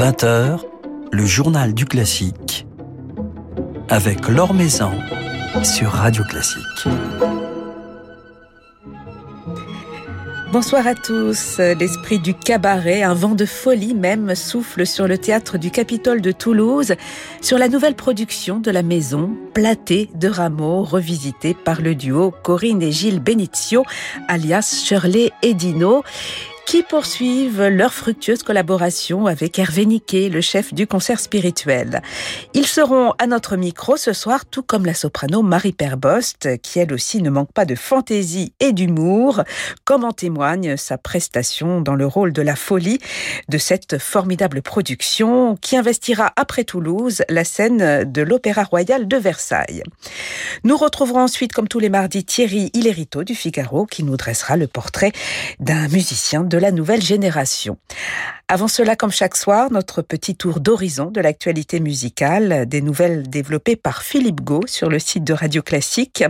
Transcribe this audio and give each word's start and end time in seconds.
20h, 0.00 0.60
le 1.12 1.26
journal 1.26 1.74
du 1.74 1.84
classique 1.84 2.66
avec 3.90 4.28
Laure 4.28 4.54
Maison 4.54 4.92
sur 5.62 5.90
Radio 5.90 6.24
Classique. 6.24 6.88
Bonsoir 10.52 10.86
à 10.86 10.94
tous. 10.94 11.58
L'esprit 11.58 12.18
du 12.18 12.32
cabaret, 12.32 13.02
un 13.02 13.12
vent 13.12 13.34
de 13.34 13.44
folie 13.44 13.92
même, 13.92 14.34
souffle 14.34 14.86
sur 14.86 15.06
le 15.06 15.18
théâtre 15.18 15.58
du 15.58 15.70
Capitole 15.70 16.22
de 16.22 16.32
Toulouse, 16.32 16.94
sur 17.42 17.58
la 17.58 17.68
nouvelle 17.68 17.94
production 17.94 18.58
de 18.58 18.70
la 18.70 18.82
maison, 18.82 19.36
Platée 19.52 20.08
de 20.14 20.28
Rameau, 20.28 20.82
revisitée 20.82 21.52
par 21.52 21.82
le 21.82 21.94
duo 21.94 22.32
Corinne 22.42 22.80
et 22.80 22.90
Gilles 22.90 23.20
Benizio, 23.20 23.84
alias 24.28 24.82
Shirley 24.82 25.30
et 25.42 25.52
Dino 25.52 26.02
qui 26.70 26.84
poursuivent 26.84 27.66
leur 27.66 27.92
fructueuse 27.92 28.44
collaboration 28.44 29.26
avec 29.26 29.58
Hervé 29.58 29.86
Niquet, 29.86 30.28
le 30.28 30.40
chef 30.40 30.72
du 30.72 30.86
concert 30.86 31.18
spirituel. 31.18 32.00
Ils 32.54 32.68
seront 32.68 33.12
à 33.18 33.26
notre 33.26 33.56
micro 33.56 33.96
ce 33.96 34.12
soir, 34.12 34.46
tout 34.46 34.62
comme 34.62 34.86
la 34.86 34.94
soprano 34.94 35.42
Marie 35.42 35.72
Perbost, 35.72 36.60
qui 36.62 36.78
elle 36.78 36.92
aussi 36.92 37.22
ne 37.22 37.30
manque 37.30 37.52
pas 37.52 37.64
de 37.64 37.74
fantaisie 37.74 38.52
et 38.60 38.70
d'humour, 38.72 39.42
comme 39.84 40.04
en 40.04 40.12
témoigne 40.12 40.76
sa 40.76 40.96
prestation 40.96 41.80
dans 41.80 41.96
le 41.96 42.06
rôle 42.06 42.32
de 42.32 42.40
la 42.40 42.54
folie 42.54 43.00
de 43.48 43.58
cette 43.58 43.98
formidable 43.98 44.62
production 44.62 45.56
qui 45.56 45.76
investira 45.76 46.32
après 46.36 46.62
Toulouse 46.62 47.24
la 47.28 47.42
scène 47.42 48.04
de 48.04 48.22
l'Opéra 48.22 48.62
Royal 48.62 49.08
de 49.08 49.16
Versailles. 49.16 49.82
Nous 50.62 50.76
retrouverons 50.76 51.22
ensuite, 51.22 51.52
comme 51.52 51.66
tous 51.66 51.80
les 51.80 51.88
mardis, 51.88 52.22
Thierry 52.24 52.70
Hillerito 52.74 53.24
du 53.24 53.34
Figaro, 53.34 53.86
qui 53.86 54.04
nous 54.04 54.16
dressera 54.16 54.56
le 54.56 54.68
portrait 54.68 55.10
d'un 55.58 55.88
musicien 55.88 56.44
de 56.44 56.59
la 56.60 56.70
nouvelle 56.70 57.02
génération. 57.02 57.78
Avant 58.52 58.66
cela, 58.66 58.96
comme 58.96 59.12
chaque 59.12 59.36
soir, 59.36 59.70
notre 59.70 60.02
petit 60.02 60.34
tour 60.34 60.58
d'horizon 60.58 61.12
de 61.12 61.20
l'actualité 61.20 61.78
musicale, 61.78 62.66
des 62.66 62.80
nouvelles 62.80 63.30
développées 63.30 63.76
par 63.76 64.02
Philippe 64.02 64.40
Gau 64.40 64.62
sur 64.66 64.88
le 64.88 64.98
site 64.98 65.22
de 65.22 65.32
Radio 65.32 65.62
Classique. 65.62 66.24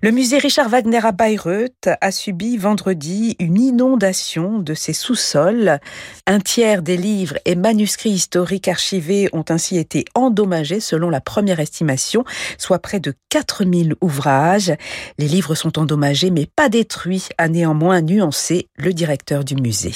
Le 0.00 0.10
musée 0.10 0.38
Richard 0.38 0.70
Wagner 0.70 1.04
à 1.04 1.12
Bayreuth 1.12 1.90
a 2.00 2.12
subi 2.12 2.56
vendredi 2.56 3.36
une 3.40 3.60
inondation 3.60 4.58
de 4.58 4.72
ses 4.72 4.94
sous-sols. 4.94 5.80
Un 6.26 6.40
tiers 6.40 6.80
des 6.80 6.96
livres 6.96 7.36
et 7.44 7.56
manuscrits 7.56 8.08
historiques 8.08 8.68
archivés 8.68 9.28
ont 9.34 9.44
ainsi 9.50 9.76
été 9.76 10.06
endommagés 10.14 10.80
selon 10.80 11.10
la 11.10 11.20
première 11.20 11.60
estimation, 11.60 12.24
soit 12.56 12.78
près 12.78 13.00
de 13.00 13.12
4000 13.28 13.96
ouvrages. 14.00 14.72
Les 15.18 15.28
livres 15.28 15.54
sont 15.54 15.78
endommagés 15.78 16.30
mais 16.30 16.46
pas 16.46 16.70
détruits, 16.70 17.28
a 17.36 17.48
néanmoins 17.48 18.00
nuancé 18.00 18.68
le 18.78 18.94
directeur 18.94 19.44
du 19.44 19.56
musée. 19.56 19.92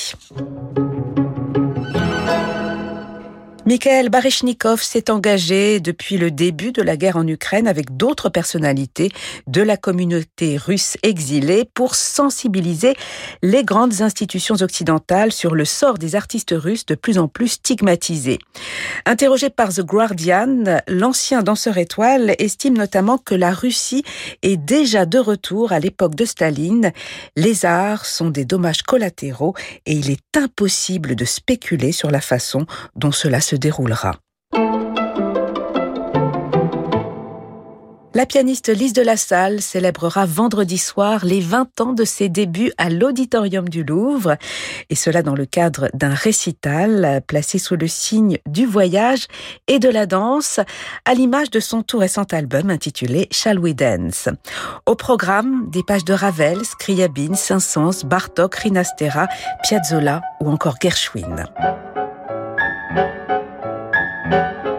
Mikhail 3.66 4.10
Baryshnikov 4.10 4.82
s'est 4.82 5.10
engagé 5.10 5.80
depuis 5.80 6.18
le 6.18 6.30
début 6.30 6.70
de 6.70 6.82
la 6.82 6.98
guerre 6.98 7.16
en 7.16 7.26
Ukraine 7.26 7.66
avec 7.66 7.96
d'autres 7.96 8.28
personnalités 8.28 9.10
de 9.46 9.62
la 9.62 9.78
communauté 9.78 10.58
russe 10.58 10.98
exilée 11.02 11.64
pour 11.72 11.94
sensibiliser 11.94 12.94
les 13.42 13.64
grandes 13.64 14.02
institutions 14.02 14.56
occidentales 14.56 15.32
sur 15.32 15.54
le 15.54 15.64
sort 15.64 15.96
des 15.96 16.14
artistes 16.14 16.54
russes 16.54 16.84
de 16.84 16.94
plus 16.94 17.16
en 17.16 17.26
plus 17.26 17.48
stigmatisés. 17.48 18.38
Interrogé 19.06 19.48
par 19.48 19.72
The 19.72 19.80
Guardian, 19.80 20.82
l'ancien 20.86 21.42
danseur 21.42 21.78
étoile 21.78 22.34
estime 22.38 22.76
notamment 22.76 23.16
que 23.16 23.34
la 23.34 23.52
Russie 23.52 24.04
est 24.42 24.58
déjà 24.58 25.06
de 25.06 25.18
retour 25.18 25.72
à 25.72 25.80
l'époque 25.80 26.16
de 26.16 26.26
Staline. 26.26 26.92
Les 27.34 27.64
arts 27.64 28.04
sont 28.04 28.28
des 28.28 28.44
dommages 28.44 28.82
collatéraux 28.82 29.54
et 29.86 29.94
il 29.94 30.10
est 30.10 30.36
impossible 30.36 31.16
de 31.16 31.24
spéculer 31.24 31.92
sur 31.92 32.10
la 32.10 32.20
façon 32.20 32.66
dont 32.94 33.12
cela 33.12 33.40
se 33.40 33.53
déroulera. 33.56 34.16
La 38.16 38.26
pianiste 38.26 38.68
Lise 38.68 38.92
de 38.92 39.02
la 39.02 39.16
Salle 39.16 39.60
célébrera 39.60 40.24
vendredi 40.24 40.78
soir 40.78 41.24
les 41.24 41.40
20 41.40 41.80
ans 41.80 41.92
de 41.92 42.04
ses 42.04 42.28
débuts 42.28 42.70
à 42.78 42.88
l'Auditorium 42.88 43.68
du 43.68 43.82
Louvre, 43.82 44.36
et 44.88 44.94
cela 44.94 45.22
dans 45.22 45.34
le 45.34 45.46
cadre 45.46 45.90
d'un 45.94 46.14
récital 46.14 47.22
placé 47.26 47.58
sous 47.58 47.74
le 47.74 47.88
signe 47.88 48.38
du 48.46 48.66
voyage 48.66 49.26
et 49.66 49.80
de 49.80 49.88
la 49.88 50.06
danse, 50.06 50.60
à 51.04 51.14
l'image 51.14 51.50
de 51.50 51.58
son 51.58 51.82
tout 51.82 51.98
récent 51.98 52.22
album 52.30 52.70
intitulé 52.70 53.26
Shall 53.32 53.58
We 53.58 53.74
Dance. 53.74 54.28
Au 54.86 54.94
programme, 54.94 55.68
des 55.70 55.82
pages 55.82 56.04
de 56.04 56.12
Ravel, 56.12 56.64
Scriabine, 56.64 57.34
Saint-Saëns, 57.34 58.06
Bartok, 58.06 58.54
Rinastera, 58.54 59.26
Piazzolla 59.64 60.22
ou 60.40 60.50
encore 60.50 60.76
Gershwin. 60.80 61.46
Thank 64.30 64.64
you. 64.64 64.73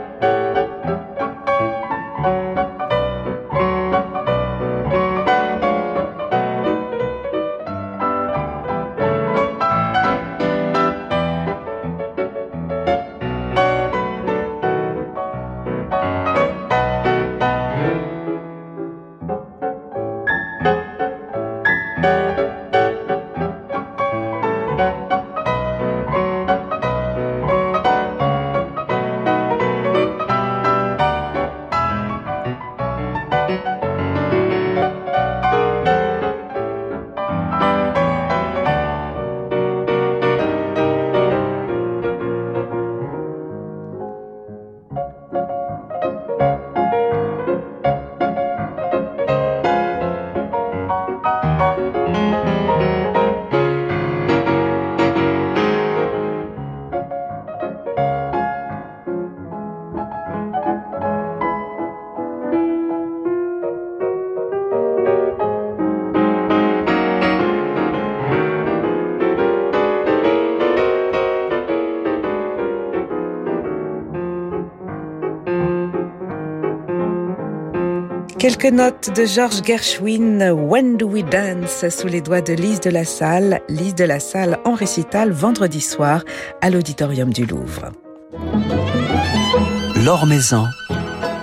Quelques 78.37 78.65
notes 78.65 79.15
de 79.15 79.25
George 79.25 79.63
Gershwin, 79.63 80.51
When 80.51 80.97
Do 80.97 81.07
We 81.07 81.23
Dance, 81.23 81.87
sous 81.89 82.07
les 82.07 82.19
doigts 82.19 82.41
de 82.41 82.53
Lise 82.53 82.81
de 82.81 82.89
la 82.89 83.05
Salle, 83.05 83.61
Lise 83.69 83.95
de 83.95 84.03
la 84.03 84.19
Salle 84.19 84.59
en 84.65 84.73
récital 84.73 85.31
vendredi 85.31 85.79
soir 85.79 86.23
à 86.61 86.69
l'Auditorium 86.69 87.31
du 87.31 87.45
Louvre. 87.45 87.91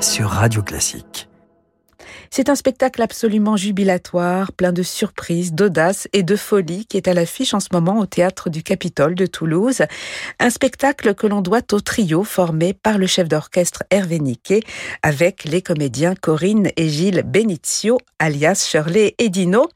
Sur 0.00 0.28
Radio 0.28 0.62
Classique. 0.62 1.31
C'est 2.34 2.48
un 2.48 2.54
spectacle 2.54 3.02
absolument 3.02 3.58
jubilatoire, 3.58 4.52
plein 4.52 4.72
de 4.72 4.82
surprises, 4.82 5.52
d'audace 5.52 6.08
et 6.14 6.22
de 6.22 6.34
folie 6.34 6.86
qui 6.86 6.96
est 6.96 7.06
à 7.06 7.12
l'affiche 7.12 7.52
en 7.52 7.60
ce 7.60 7.68
moment 7.72 7.98
au 7.98 8.06
théâtre 8.06 8.48
du 8.48 8.62
Capitole 8.62 9.14
de 9.14 9.26
Toulouse. 9.26 9.82
Un 10.40 10.48
spectacle 10.48 11.14
que 11.14 11.26
l'on 11.26 11.42
doit 11.42 11.60
au 11.72 11.80
trio 11.80 12.24
formé 12.24 12.72
par 12.72 12.96
le 12.96 13.06
chef 13.06 13.28
d'orchestre 13.28 13.82
Hervé 13.90 14.18
Niquet 14.18 14.62
avec 15.02 15.44
les 15.44 15.60
comédiens 15.60 16.14
Corinne 16.14 16.70
et 16.78 16.88
Gilles 16.88 17.22
Benizio, 17.22 17.98
alias 18.18 18.66
Shirley 18.66 19.14
et 19.18 19.28
Dino. 19.28 19.68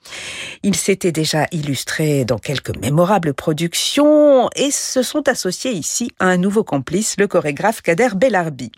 Ils 0.62 0.76
s'étaient 0.76 1.12
déjà 1.12 1.46
illustrés 1.52 2.24
dans 2.24 2.38
quelques 2.38 2.74
mémorables 2.78 3.34
productions 3.34 4.48
et 4.56 4.70
se 4.70 5.02
sont 5.02 5.28
associés 5.28 5.72
ici 5.72 6.10
à 6.20 6.28
un 6.28 6.38
nouveau 6.38 6.64
complice, 6.64 7.16
le 7.18 7.28
chorégraphe 7.28 7.82
Kader 7.82 8.14
Bellarbi. 8.16 8.72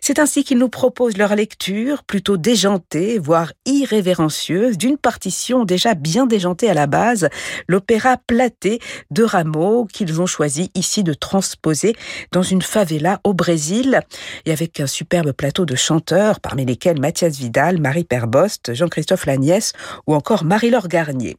C'est 0.00 0.18
ainsi 0.20 0.42
qu'ils 0.42 0.56
nous 0.56 0.70
proposent 0.70 1.18
leur 1.18 1.36
lecture, 1.36 2.02
plutôt 2.02 2.38
déjantée, 2.38 3.09
voire 3.18 3.52
irrévérencieuse, 3.66 4.78
d'une 4.78 4.96
partition 4.96 5.64
déjà 5.64 5.94
bien 5.94 6.26
déjantée 6.26 6.70
à 6.70 6.74
la 6.74 6.86
base, 6.86 7.28
l'opéra 7.68 8.16
Platé 8.26 8.80
de 9.10 9.22
Rameau, 9.22 9.86
qu'ils 9.86 10.20
ont 10.20 10.26
choisi 10.26 10.70
ici 10.74 11.02
de 11.02 11.14
transposer 11.14 11.94
dans 12.32 12.42
une 12.42 12.62
favela 12.62 13.20
au 13.24 13.34
Brésil, 13.34 14.00
et 14.44 14.52
avec 14.52 14.80
un 14.80 14.86
superbe 14.86 15.32
plateau 15.32 15.66
de 15.66 15.74
chanteurs, 15.74 16.40
parmi 16.40 16.64
lesquels 16.64 17.00
Mathias 17.00 17.36
Vidal, 17.36 17.80
Marie 17.80 18.04
Perbost, 18.04 18.74
Jean-Christophe 18.74 19.26
Lagnès 19.26 19.72
ou 20.06 20.14
encore 20.14 20.44
Marie-Laure 20.44 20.88
Garnier. 20.88 21.36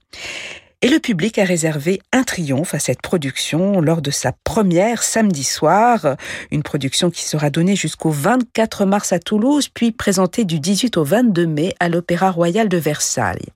Et 0.83 0.89
le 0.89 0.97
public 0.97 1.37
a 1.37 1.43
réservé 1.43 2.01
un 2.11 2.23
triomphe 2.23 2.73
à 2.73 2.79
cette 2.79 3.03
production 3.03 3.81
lors 3.81 4.01
de 4.01 4.09
sa 4.09 4.31
première 4.43 5.03
samedi 5.03 5.43
soir, 5.43 6.15
une 6.49 6.63
production 6.63 7.11
qui 7.11 7.23
sera 7.23 7.51
donnée 7.51 7.75
jusqu'au 7.75 8.09
24 8.09 8.85
mars 8.85 9.13
à 9.13 9.19
Toulouse, 9.19 9.69
puis 9.69 9.91
présentée 9.91 10.43
du 10.43 10.59
18 10.59 10.97
au 10.97 11.03
22 11.03 11.45
mai 11.45 11.75
à 11.79 11.87
l'Opéra 11.87 12.31
Royal 12.31 12.67
de 12.67 12.77
Versailles. 12.77 13.49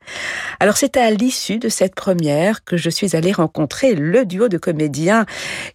Alors 0.59 0.77
c'est 0.77 0.97
à 0.97 1.09
l'issue 1.09 1.57
de 1.57 1.67
cette 1.67 1.95
première 1.95 2.63
que 2.63 2.77
je 2.77 2.91
suis 2.91 3.15
allée 3.15 3.31
rencontrer 3.31 3.95
le 3.95 4.23
duo 4.23 4.47
de 4.47 4.59
comédiens 4.59 5.25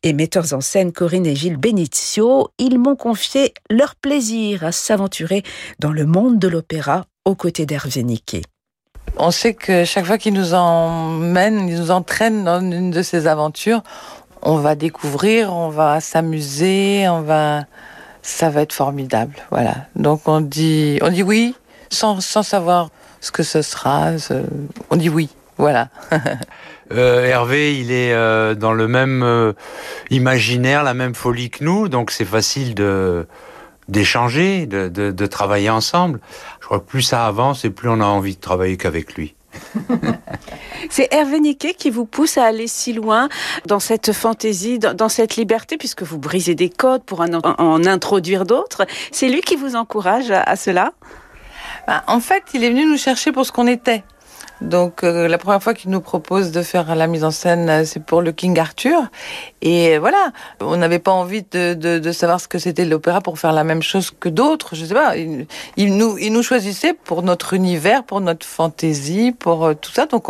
et 0.04 0.12
metteurs 0.12 0.54
en 0.54 0.60
scène 0.60 0.92
Corinne 0.92 1.26
et 1.26 1.34
Gilles 1.34 1.56
Benizio. 1.56 2.50
Ils 2.58 2.78
m'ont 2.78 2.94
confié 2.94 3.54
leur 3.68 3.96
plaisir 3.96 4.62
à 4.62 4.70
s'aventurer 4.70 5.42
dans 5.80 5.90
le 5.90 6.06
monde 6.06 6.38
de 6.38 6.46
l'opéra 6.46 7.06
aux 7.24 7.34
côtés 7.34 7.66
d'Hervé 7.66 8.04
Niquet. 8.04 8.42
On 9.16 9.30
sait 9.30 9.54
que 9.54 9.84
chaque 9.84 10.06
fois 10.06 10.18
qu'il 10.18 10.34
nous 10.34 10.54
emmène, 10.54 11.68
il 11.68 11.76
nous 11.78 11.90
entraîne 11.90 12.44
dans 12.44 12.60
une 12.60 12.90
de 12.90 13.02
ces 13.02 13.26
aventures, 13.26 13.82
on 14.42 14.56
va 14.56 14.74
découvrir, 14.74 15.52
on 15.52 15.68
va 15.68 16.00
s'amuser, 16.00 17.06
on 17.08 17.20
va, 17.20 17.64
ça 18.22 18.48
va 18.48 18.62
être 18.62 18.72
formidable. 18.72 19.34
Voilà. 19.50 19.74
Donc 19.96 20.22
on 20.26 20.40
dit, 20.40 20.98
on 21.02 21.10
dit 21.10 21.22
oui, 21.22 21.54
sans, 21.90 22.20
sans 22.20 22.42
savoir 22.42 22.88
ce 23.20 23.30
que 23.30 23.42
ce 23.42 23.62
sera. 23.62 24.12
On 24.90 24.96
dit 24.96 25.08
oui. 25.08 25.28
Voilà. 25.60 25.90
euh, 26.92 27.26
Hervé, 27.26 27.78
il 27.78 27.92
est 27.92 28.14
euh, 28.14 28.54
dans 28.54 28.72
le 28.72 28.88
même 28.88 29.22
euh, 29.22 29.52
imaginaire, 30.08 30.82
la 30.82 30.94
même 30.94 31.14
folie 31.14 31.50
que 31.50 31.62
nous, 31.62 31.88
donc 31.88 32.10
c'est 32.10 32.24
facile 32.24 32.74
de 32.74 33.26
d'échanger, 33.90 34.66
de, 34.66 34.88
de, 34.88 35.10
de, 35.10 35.26
travailler 35.26 35.70
ensemble. 35.70 36.20
Je 36.60 36.66
crois 36.66 36.80
que 36.80 36.86
plus 36.86 37.02
ça 37.02 37.26
avance 37.26 37.64
et 37.64 37.70
plus 37.70 37.88
on 37.88 38.00
a 38.00 38.04
envie 38.04 38.36
de 38.36 38.40
travailler 38.40 38.76
qu'avec 38.76 39.14
lui. 39.14 39.34
C'est 40.90 41.12
Hervé 41.12 41.40
Niquet 41.40 41.74
qui 41.74 41.90
vous 41.90 42.06
pousse 42.06 42.38
à 42.38 42.44
aller 42.44 42.68
si 42.68 42.92
loin 42.92 43.28
dans 43.66 43.80
cette 43.80 44.12
fantaisie, 44.12 44.78
dans, 44.78 44.94
dans 44.94 45.08
cette 45.08 45.36
liberté, 45.36 45.76
puisque 45.76 46.02
vous 46.02 46.18
brisez 46.18 46.54
des 46.54 46.70
codes 46.70 47.02
pour 47.02 47.20
en, 47.20 47.34
en 47.34 47.84
introduire 47.84 48.44
d'autres. 48.44 48.86
C'est 49.10 49.28
lui 49.28 49.40
qui 49.40 49.56
vous 49.56 49.74
encourage 49.76 50.30
à, 50.30 50.42
à 50.42 50.56
cela? 50.56 50.92
Bah, 51.86 52.04
En 52.06 52.20
fait, 52.20 52.44
il 52.54 52.64
est 52.64 52.70
venu 52.70 52.86
nous 52.86 52.98
chercher 52.98 53.32
pour 53.32 53.44
ce 53.44 53.52
qu'on 53.52 53.66
était. 53.66 54.04
Donc 54.60 55.04
euh, 55.04 55.26
la 55.26 55.38
première 55.38 55.62
fois 55.62 55.74
qu'il 55.74 55.90
nous 55.90 56.00
propose 56.00 56.52
de 56.52 56.62
faire 56.62 56.94
la 56.94 57.06
mise 57.06 57.24
en 57.24 57.30
scène, 57.30 57.68
euh, 57.68 57.84
c'est 57.84 58.02
pour 58.02 58.20
le 58.20 58.32
King 58.32 58.58
Arthur. 58.58 59.02
Et 59.62 59.98
voilà, 59.98 60.32
on 60.60 60.76
n'avait 60.76 60.98
pas 60.98 61.12
envie 61.12 61.44
de, 61.50 62.12
savoir 62.12 62.40
ce 62.40 62.48
que 62.48 62.58
c'était 62.58 62.84
l'opéra 62.84 63.20
pour 63.20 63.38
faire 63.38 63.52
la 63.52 63.64
même 63.64 63.82
chose 63.82 64.10
que 64.18 64.28
d'autres. 64.28 64.74
Je 64.74 64.84
sais 64.84 64.94
pas. 64.94 65.14
Il, 65.16 65.96
nous, 65.96 66.42
choisissait 66.42 66.92
pour 66.92 67.22
notre 67.22 67.54
univers, 67.54 68.04
pour 68.04 68.20
notre 68.20 68.46
fantaisie, 68.46 69.32
pour 69.32 69.64
euh, 69.64 69.74
tout 69.74 69.92
ça. 69.92 70.06
Donc 70.06 70.28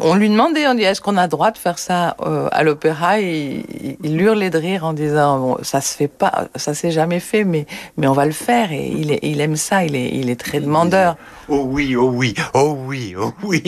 on, 0.00 0.14
lui 0.14 0.28
demandait, 0.28 0.66
on 0.66 0.74
dit 0.74 0.82
est-ce 0.82 1.00
qu'on 1.00 1.16
a 1.16 1.28
droit 1.28 1.50
de 1.50 1.58
faire 1.58 1.78
ça 1.78 2.16
à 2.52 2.62
l'opéra? 2.62 3.20
Il, 3.20 3.64
il 4.02 4.20
hurlait 4.20 4.50
de 4.50 4.58
rire 4.58 4.84
en 4.84 4.92
disant 4.92 5.38
bon, 5.38 5.56
ça 5.62 5.80
se 5.80 5.96
fait 5.96 6.08
pas, 6.08 6.48
ça 6.56 6.74
s'est 6.74 6.90
jamais 6.90 7.20
fait, 7.20 7.44
mais 7.44 7.66
mais 7.96 8.06
on 8.06 8.12
va 8.12 8.26
le 8.26 8.32
faire. 8.32 8.72
Et 8.72 8.88
il 9.22 9.40
aime 9.40 9.56
ça. 9.56 9.84
Il 9.84 9.94
est, 9.94 10.10
il 10.12 10.30
est 10.30 10.40
très 10.40 10.60
demandeur. 10.60 11.16
Oh 11.48 11.66
oui, 11.66 11.96
oh 11.96 12.10
oui, 12.14 12.34
oh 12.54 12.76
oui, 12.86 13.14
oh 13.18 13.32
oui. 13.42 13.59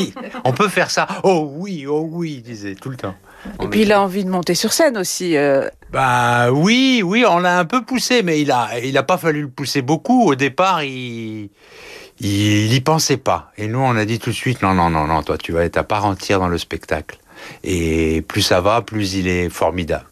On 0.44 0.52
peut 0.52 0.68
faire 0.68 0.90
ça. 0.90 1.06
Oh 1.22 1.50
oui, 1.56 1.86
oh 1.88 2.06
oui, 2.10 2.34
il 2.38 2.42
disait 2.42 2.74
tout 2.74 2.90
le 2.90 2.96
temps. 2.96 3.14
Et 3.60 3.66
puis 3.66 3.82
il 3.82 3.92
a 3.92 4.00
envie 4.00 4.24
de 4.24 4.30
monter 4.30 4.54
sur 4.54 4.72
scène 4.72 4.96
aussi. 4.96 5.36
Euh... 5.36 5.68
Bah 5.90 6.52
oui, 6.52 7.02
oui, 7.04 7.24
on 7.28 7.38
l'a 7.38 7.58
un 7.58 7.64
peu 7.64 7.84
poussé, 7.84 8.22
mais 8.22 8.40
il 8.40 8.50
a, 8.50 8.78
il 8.82 8.96
a 8.96 9.02
pas 9.02 9.18
fallu 9.18 9.42
le 9.42 9.48
pousser 9.48 9.82
beaucoup. 9.82 10.28
Au 10.28 10.34
départ, 10.34 10.84
il, 10.84 11.50
il 12.20 12.72
y 12.72 12.80
pensait 12.80 13.16
pas. 13.16 13.50
Et 13.58 13.66
nous, 13.66 13.80
on 13.80 13.96
a 13.96 14.04
dit 14.04 14.18
tout 14.18 14.30
de 14.30 14.34
suite, 14.34 14.62
non, 14.62 14.74
non, 14.74 14.90
non, 14.90 15.06
non, 15.06 15.22
toi, 15.22 15.38
tu 15.38 15.52
vas 15.52 15.64
être 15.64 15.76
à 15.76 15.84
part 15.84 16.04
entière 16.04 16.38
dans 16.38 16.48
le 16.48 16.58
spectacle. 16.58 17.18
Et 17.64 18.22
plus 18.22 18.42
ça 18.42 18.60
va, 18.60 18.82
plus 18.82 19.14
il 19.14 19.26
est 19.26 19.48
formidable. 19.48 20.06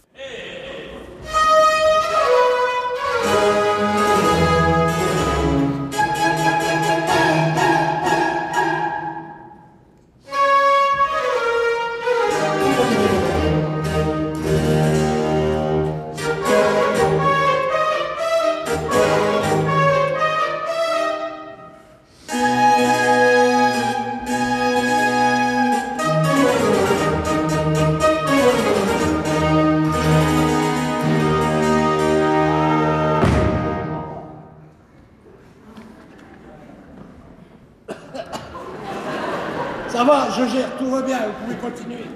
Ça 40.01 40.07
va, 40.07 40.29
je 40.31 40.47
gère, 40.47 40.79
tout 40.79 40.87
va 40.87 41.03
bien, 41.03 41.19
vous 41.27 41.45
pouvez 41.45 41.57
continuer. 41.57 42.07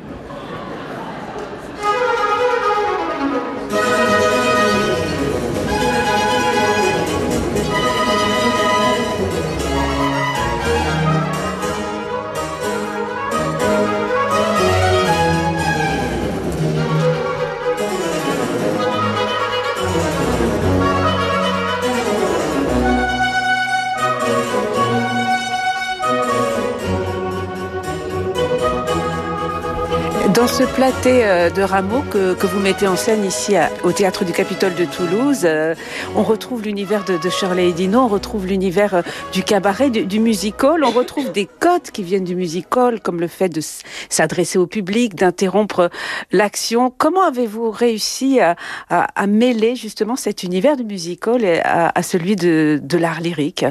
Ce 30.58 30.62
platé 30.62 31.24
euh, 31.24 31.50
de 31.50 31.62
rameaux 31.62 32.04
que, 32.12 32.46
vous 32.46 32.60
mettez 32.60 32.86
en 32.86 32.94
scène 32.94 33.24
ici 33.24 33.54
au 33.82 33.90
Théâtre 33.90 34.24
du 34.24 34.30
Capitole 34.30 34.76
de 34.76 34.84
Toulouse, 34.84 35.40
euh, 35.42 35.74
on 36.14 36.22
retrouve 36.22 36.62
l'univers 36.62 37.04
de, 37.04 37.18
Shirley 37.28 37.72
Dino, 37.72 37.98
on 37.98 38.06
retrouve 38.06 38.46
l'univers 38.46 38.94
euh, 38.94 39.02
du 39.32 39.42
cabaret, 39.42 39.90
du, 39.90 40.06
du 40.06 40.20
musical, 40.20 40.84
on 40.84 40.92
retrouve 40.92 41.32
des 41.32 41.46
codes 41.58 41.90
qui 41.92 42.04
viennent 42.04 42.22
du 42.22 42.36
musical, 42.36 43.00
comme 43.00 43.18
le 43.18 43.26
fait 43.26 43.48
de 43.48 43.60
s'adresser 44.08 44.56
au 44.56 44.68
public, 44.68 45.16
d'interrompre 45.16 45.90
l'action. 46.30 46.94
Comment 46.96 47.26
avez-vous 47.26 47.72
réussi 47.72 48.38
à, 48.38 49.26
mêler 49.26 49.74
justement 49.74 50.14
cet 50.14 50.44
univers 50.44 50.76
du 50.76 50.84
musical 50.84 51.44
à, 51.64 51.90
à 51.98 52.02
celui 52.04 52.36
de 52.36 52.96
l'art 52.96 53.20
lyrique? 53.20 53.66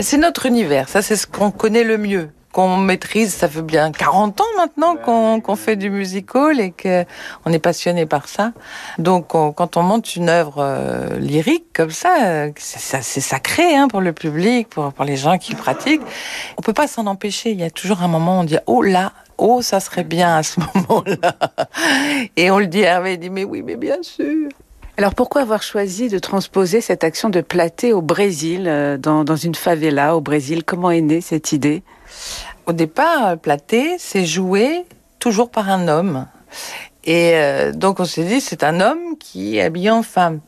C'est 0.00 0.18
notre 0.18 0.46
univers, 0.46 0.88
ça 0.88 1.00
c'est 1.00 1.14
ce 1.14 1.28
qu'on 1.28 1.52
connaît 1.52 1.84
le 1.84 1.96
mieux 1.96 2.28
qu'on 2.52 2.76
maîtrise, 2.76 3.32
ça 3.32 3.48
fait 3.48 3.62
bien 3.62 3.90
40 3.90 4.40
ans 4.40 4.44
maintenant 4.58 4.96
qu'on 4.96 5.40
qu 5.40 5.56
fait 5.56 5.76
du 5.76 5.90
musical 5.90 6.60
et 6.60 6.70
qu'on 6.70 7.52
est 7.52 7.58
passionné 7.58 8.06
par 8.06 8.28
ça. 8.28 8.52
Donc 8.98 9.34
on, 9.34 9.52
quand 9.52 9.76
on 9.76 9.82
monte 9.82 10.16
une 10.16 10.28
œuvre 10.28 10.56
euh, 10.58 11.18
lyrique 11.18 11.64
comme 11.72 11.90
ça, 11.90 12.48
c'est 12.56 13.20
sacré 13.20 13.74
hein, 13.74 13.88
pour 13.88 14.00
le 14.00 14.12
public, 14.12 14.68
pour, 14.68 14.92
pour 14.92 15.04
les 15.04 15.16
gens 15.16 15.38
qui 15.38 15.54
pratiquent. 15.54 16.02
On 16.58 16.62
peut 16.62 16.74
pas 16.74 16.86
s'en 16.86 17.06
empêcher. 17.06 17.50
Il 17.50 17.60
y 17.60 17.64
a 17.64 17.70
toujours 17.70 18.02
un 18.02 18.08
moment 18.08 18.38
où 18.38 18.40
on 18.42 18.44
dit 18.44 18.58
oh 18.66 18.82
là, 18.82 19.12
oh 19.38 19.62
ça 19.62 19.80
serait 19.80 20.04
bien 20.04 20.36
à 20.36 20.42
ce 20.42 20.60
moment-là. 20.60 21.34
Et 22.36 22.50
on 22.50 22.58
le 22.58 22.66
dit 22.66 22.84
à 22.84 22.96
Hervé, 22.96 23.14
il 23.14 23.18
dit 23.18 23.30
mais 23.30 23.44
oui, 23.44 23.62
mais 23.62 23.76
bien 23.76 24.02
sûr. 24.02 24.48
Alors 24.98 25.14
pourquoi 25.14 25.40
avoir 25.40 25.62
choisi 25.62 26.10
de 26.10 26.18
transposer 26.18 26.82
cette 26.82 27.02
action 27.02 27.30
de 27.30 27.40
platé 27.40 27.94
au 27.94 28.02
Brésil, 28.02 28.64
euh, 28.66 28.98
dans, 28.98 29.24
dans 29.24 29.36
une 29.36 29.54
favela 29.54 30.16
au 30.16 30.20
Brésil? 30.20 30.64
Comment 30.64 30.90
est 30.90 31.00
née 31.00 31.22
cette 31.22 31.52
idée? 31.52 31.82
Au 32.66 32.72
départ, 32.72 33.38
platé, 33.38 33.96
c'est 33.98 34.24
joué 34.24 34.84
toujours 35.18 35.50
par 35.50 35.68
un 35.68 35.88
homme. 35.88 36.26
Et 37.04 37.32
euh, 37.34 37.72
donc 37.72 38.00
on 38.00 38.04
s'est 38.04 38.24
dit, 38.24 38.40
c'est 38.40 38.62
un 38.62 38.80
homme 38.80 39.16
qui 39.18 39.56
est 39.56 39.62
habillé 39.62 39.90
en 39.90 40.02
femme. 40.02 40.40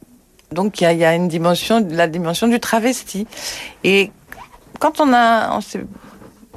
Donc 0.52 0.81
il 0.81 0.85
y, 0.93 1.04
a, 1.04 1.14
une 1.14 1.28
dimension, 1.28 1.85
la 1.90 2.07
dimension 2.07 2.47
du 2.47 2.61
travesti. 2.61 3.26
Et 3.83 4.12
quand 4.78 5.00
on 5.00 5.12
a, 5.12 5.59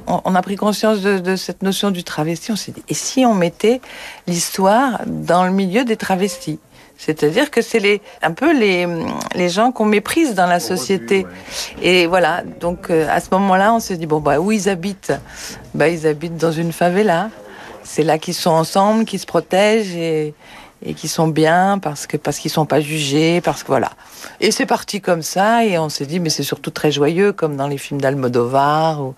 on 0.06 0.34
a 0.34 0.42
pris 0.42 0.56
conscience 0.56 1.00
de, 1.00 1.18
de, 1.18 1.34
cette 1.34 1.62
notion 1.62 1.90
du 1.90 2.04
travesti, 2.04 2.52
on 2.52 2.56
s'est 2.56 2.72
dit, 2.72 2.84
et 2.88 2.94
si 2.94 3.26
on 3.26 3.34
mettait 3.34 3.80
l'histoire 4.28 5.00
dans 5.06 5.44
le 5.44 5.50
milieu 5.50 5.84
des 5.84 5.96
travestis? 5.96 6.60
C'est-à-dire 6.98 7.50
que 7.50 7.62
c'est 7.62 7.78
les, 7.78 8.02
un 8.22 8.32
peu 8.32 8.52
les, 8.52 8.86
les 9.36 9.48
gens 9.48 9.70
qu'on 9.70 9.84
méprise 9.86 10.34
dans 10.34 10.46
la 10.46 10.58
société. 10.58 11.26
Et 11.80 12.06
voilà, 12.08 12.42
donc 12.60 12.90
euh, 12.90 13.06
à 13.08 13.20
ce 13.20 13.28
moment-là, 13.30 13.72
on 13.72 13.78
se 13.80 13.94
dit, 13.94 14.06
bon, 14.06 14.18
bah, 14.18 14.40
où 14.40 14.50
ils 14.50 14.68
habitent? 14.68 15.12
Bah, 15.74 15.88
Ils 15.88 16.06
habitent 16.08 16.36
dans 16.36 16.50
une 16.50 16.72
favela. 16.72 17.30
C'est 17.84 18.02
là 18.02 18.18
qu'ils 18.18 18.34
sont 18.34 18.50
ensemble, 18.50 19.04
qu'ils 19.04 19.20
se 19.20 19.26
protègent 19.26 19.94
et, 19.94 20.34
et 20.84 20.94
qui 20.94 21.08
sont 21.08 21.28
bien 21.28 21.78
parce 21.78 22.06
que 22.06 22.16
parce 22.16 22.38
qu'ils 22.38 22.50
sont 22.50 22.66
pas 22.66 22.80
jugés 22.80 23.40
parce 23.40 23.62
que 23.62 23.68
voilà 23.68 23.90
et 24.40 24.52
c'est 24.52 24.66
parti 24.66 25.00
comme 25.00 25.22
ça 25.22 25.64
et 25.64 25.76
on 25.76 25.88
s'est 25.88 26.06
dit 26.06 26.20
mais 26.20 26.30
c'est 26.30 26.44
surtout 26.44 26.70
très 26.70 26.92
joyeux 26.92 27.32
comme 27.32 27.56
dans 27.56 27.66
les 27.66 27.78
films 27.78 28.00
d'Almodovar 28.00 29.02
ou 29.02 29.14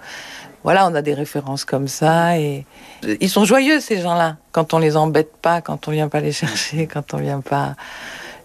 voilà, 0.63 0.87
on 0.87 0.95
a 0.95 1.03
des 1.03 1.15
références 1.15 1.65
comme 1.65 1.89
ça 1.89 2.39
et 2.39 2.67
ils 3.21 3.31
sont 3.31 3.45
joyeux 3.45 3.81
ces 3.81 4.01
gens-là 4.01 4.37
quand 4.53 4.75
on 4.75 4.79
les 4.79 4.97
embête 4.97 5.33
pas, 5.41 5.61
quand 5.61 5.89
on 5.89 5.91
vient 5.91 6.09
pas 6.09 6.21
les 6.21 6.33
chercher, 6.43 6.87
quand 6.87 7.15
on 7.15 7.19
vient 7.19 7.41
pas 7.41 7.77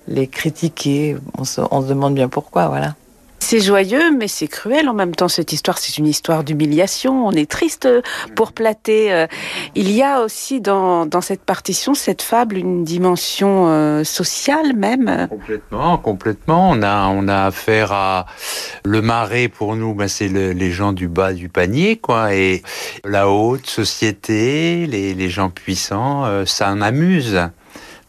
les 0.08 0.28
critiquer. 0.28 1.18
On 1.38 1.44
se, 1.44 1.62
on 1.72 1.82
se 1.82 1.88
demande 1.88 2.16
bien 2.16 2.30
pourquoi, 2.30 2.68
voilà. 2.68 2.96
C'est 3.48 3.60
joyeux, 3.60 4.10
mais 4.10 4.28
c'est 4.28 4.48
cruel 4.48 4.90
en 4.90 4.96
même 4.96 5.14
temps. 5.14 5.28
Cette 5.28 5.54
histoire, 5.54 5.78
c'est 5.78 6.00
une 6.00 6.08
histoire 6.08 6.44
d'humiliation. 6.44 7.28
On 7.28 7.32
est 7.32 7.48
triste 7.48 7.88
pour 8.36 8.54
Platé. 8.54 9.14
Euh, 9.14 9.28
il 9.76 9.92
y 9.92 10.02
a 10.02 10.22
aussi 10.22 10.62
dans, 10.62 11.08
cette 11.22 11.44
partition, 11.44 11.94
cette 11.94 12.24
fable, 12.24 12.58
une 12.58 12.84
dimension 12.84 13.68
euh, 13.68 14.04
sociale 14.04 14.76
même. 14.76 15.28
Complètement, 15.30 16.00
complètement. 16.00 16.72
On 16.72 16.82
a, 16.82 17.06
on 17.10 17.28
a 17.28 17.44
affaire 17.44 17.92
à 17.92 18.26
le 18.84 19.04
marais 19.04 19.48
pour 19.48 19.76
nous, 19.76 19.94
ben, 19.94 20.08
c'est 20.08 20.28
le, 20.28 20.52
les 20.52 20.72
gens 20.72 20.92
du 20.92 21.08
bas 21.08 21.32
du 21.32 21.48
panier, 21.48 21.98
quoi. 21.98 22.34
Et 22.34 22.64
la 23.04 23.30
haute 23.30 23.68
société, 23.68 24.88
les, 24.88 25.14
les 25.14 25.30
gens 25.30 25.52
puissants, 25.52 26.26
euh, 26.26 26.46
ça 26.48 26.72
en 26.72 26.82
amuse. 26.82 27.40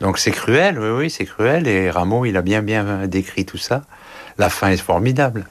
Donc 0.00 0.16
c'est 0.16 0.30
cruel, 0.30 0.78
oui, 0.78 0.88
oui, 0.88 1.10
c'est 1.10 1.26
cruel. 1.26 1.68
Et 1.68 1.90
Rameau, 1.90 2.24
il 2.24 2.38
a 2.38 2.42
bien, 2.42 2.62
bien 2.62 3.06
décrit 3.06 3.44
tout 3.44 3.58
ça 3.58 3.82
la 4.38 4.50
fin 4.50 4.68
est 4.70 4.76
formidable. 4.76 5.46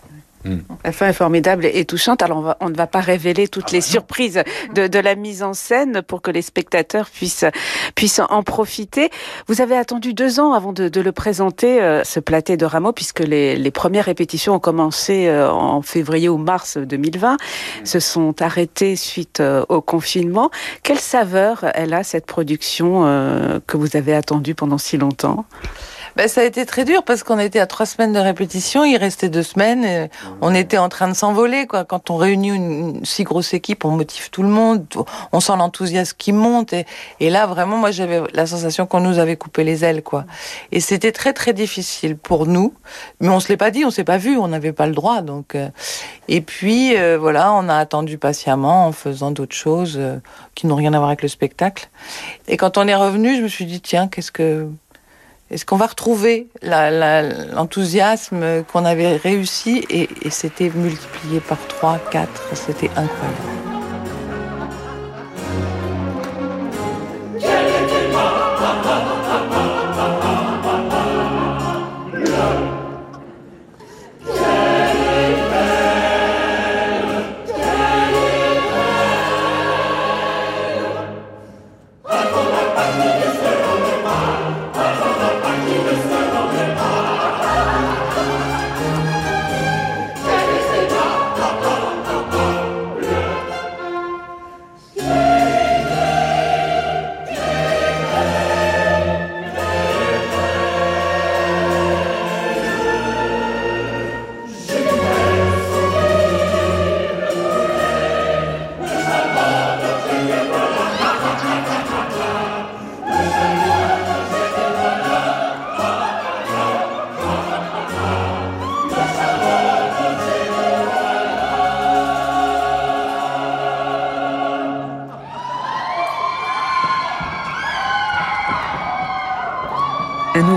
Hmm. 0.46 0.60
La 0.84 0.92
fin 0.92 1.08
est 1.08 1.14
formidable 1.14 1.66
et 1.66 1.86
touchante. 1.86 2.22
Alors, 2.22 2.56
on, 2.60 2.70
ne 2.70 2.76
va 2.76 2.86
pas 2.86 3.00
révéler 3.00 3.48
toutes 3.48 3.66
ah 3.70 3.74
les 3.74 3.80
bah 3.80 3.86
surprises 3.86 4.44
de, 4.76 5.00
la 5.00 5.16
mise 5.16 5.42
en 5.42 5.56
scène 5.56 6.04
pour 6.04 6.22
que 6.22 6.30
les 6.30 6.44
spectateurs 6.44 7.10
puissent, 7.10 7.46
puissent 7.96 8.22
en 8.30 8.44
profiter. 8.44 9.10
Vous 9.48 9.62
avez 9.62 9.76
attendu 9.76 10.14
deux 10.14 10.40
ans 10.40 10.54
avant 10.54 10.72
de, 10.72 11.02
le 11.02 11.12
présenter, 11.12 11.82
euh, 11.82 12.04
ce 12.04 12.20
platé 12.20 12.58
de 12.58 12.66
Rameau, 12.66 12.92
puisque 12.92 13.22
les, 13.22 13.72
premières 13.72 14.06
répétitions 14.06 14.54
ont 14.54 14.60
commencé 14.60 15.28
euh, 15.28 15.50
en 15.50 15.82
février 15.82 16.30
ou 16.30 16.38
mars 16.38 16.78
2020, 16.78 17.34
hmm. 17.34 17.86
se 17.86 18.00
sont 18.00 18.40
arrêtées 18.42 18.96
suite 18.96 19.40
euh, 19.40 19.66
au 19.70 19.82
confinement. 19.82 20.52
Quelle 20.84 21.00
saveur 21.00 21.66
elle 21.74 21.94
a, 21.96 22.04
cette 22.04 22.28
production 22.28 22.86
que 23.66 23.78
vous 23.78 23.98
avez 23.98 24.14
attendue 24.14 24.54
pendant 24.54 24.78
si 24.78 24.98
longtemps? 24.98 25.46
Ben, 26.16 26.28
ça 26.28 26.42
a 26.42 26.44
été 26.44 26.66
très 26.66 26.86
dur 26.86 27.04
parce 27.04 27.24
qu'on 27.24 27.40
était 27.40 27.60
à 27.60 27.68
trois 27.68 27.86
semaines 27.86 28.14
de 28.14 28.20
répétition, 28.20 28.84
il 28.86 28.98
restait 28.98 29.30
deux 29.30 29.44
semaines, 29.44 29.84
et 29.84 30.10
on 30.42 30.54
était 30.56 30.78
en 30.78 30.90
train 30.90 31.08
de 31.08 31.14
s'envoler. 31.14 31.68
Quoi. 31.68 31.86
Quand 31.86 32.10
on 32.10 32.18
réunit 32.18 32.50
une, 32.50 33.06
si 33.06 33.24
grosse 33.24 33.54
équipe, 33.54 33.86
on 33.86 33.92
motive 33.92 34.30
tout 34.30 34.44
le 34.44 34.50
monde, 34.50 34.86
on 35.32 35.40
sent 35.40 35.54
l'enthousiasme 35.58 36.16
qui 36.18 36.32
monte. 36.32 36.74
Et, 36.74 36.86
et 37.20 37.30
là, 37.30 37.46
vraiment, 37.48 37.78
moi, 37.78 37.92
j'avais 37.92 38.22
la 38.34 38.46
sensation 38.46 38.86
qu'on 38.86 39.02
nous 39.02 39.20
avait 39.20 39.36
coupé 39.36 39.64
les 39.64 39.84
ailes. 39.84 40.04
quoi. 40.04 40.26
Et 40.72 40.80
c'était 40.80 41.12
très, 41.12 41.34
très 41.34 41.54
difficile 41.54 42.18
pour 42.18 42.46
nous. 42.46 42.74
Mais 43.20 43.30
on 43.30 43.40
se 43.40 43.50
l'est 43.50 43.58
pas 43.58 43.72
dit, 43.72 43.86
on 43.86 43.92
s'est 43.92 44.04
pas 44.04 44.18
vu, 44.18 44.38
on 44.38 44.48
n'avait 44.48 44.74
pas 44.74 44.88
le 44.88 44.94
droit. 44.94 45.22
Donc, 45.22 45.56
euh. 45.56 45.70
Et 46.28 46.42
puis, 46.42 46.98
euh, 46.98 47.18
voilà, 47.20 47.54
on 47.54 47.70
a 47.70 47.76
attendu 47.76 48.18
patiemment 48.18 48.88
en 48.88 48.92
faisant 48.92 49.32
d'autres 49.32 49.56
choses 49.56 49.96
euh, 49.98 50.18
qui 50.56 50.68
n'ont 50.68 50.76
rien 50.76 50.94
à 50.94 50.98
voir 50.98 51.10
avec 51.10 51.22
le 51.22 51.28
spectacle. 51.28 51.90
Et 52.48 52.58
quand 52.58 52.78
on 52.78 52.88
est 52.88 52.96
revenu, 52.96 53.36
je 53.36 53.42
me 53.42 53.48
suis 53.48 53.66
dit, 53.66 53.82
tiens, 53.82 54.08
qu'est-ce 54.08 54.32
que 54.32 54.68
est-ce 55.52 55.66
qu'on 55.66 55.78
va 55.78 55.88
retrouver 55.88 56.48
l'enthousiasme 56.64 58.64
qu'on 58.64 58.84
avait 58.84 59.18
réussi 59.18 59.86
et, 59.90 60.10
et 60.24 60.30
c'était 60.30 60.72
multiplié 60.74 61.40
par 61.40 61.60
3, 61.68 62.00
4, 62.12 62.56
c'était 62.56 62.90
incroyable. 62.96 63.75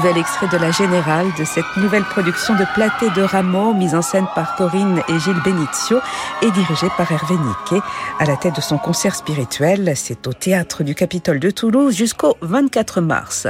Nouvel 0.09 0.21
extrait 0.23 0.49
de 0.49 0.57
la 0.57 0.71
générale 0.71 1.27
de 1.39 1.45
cette 1.45 1.77
nouvelle 1.77 2.05
production 2.05 2.55
de 2.55 2.65
Platé 2.73 3.11
de 3.11 3.21
Rameau, 3.21 3.75
mise 3.75 3.95
en 3.95 4.01
scène 4.01 4.27
par 4.35 4.57
Corinne 4.57 5.03
et 5.07 5.19
Gilles 5.19 5.43
Benizio 5.45 5.99
et 6.41 6.51
dirigée 6.51 6.89
par 6.97 7.11
Hervé 7.13 7.35
Niquet. 7.35 7.85
À 8.19 8.25
la 8.25 8.37
tête 8.37 8.57
de 8.57 8.63
son 8.63 8.79
concert 8.79 9.15
spirituel, 9.15 9.93
c'est 9.97 10.27
au 10.27 10.33
théâtre 10.33 10.83
du 10.83 10.95
Capitole 10.95 11.41
de 11.41 11.51
Toulouse 11.51 11.95
jusqu'au 11.95 12.37
24 12.41 13.03
mars. 13.03 13.49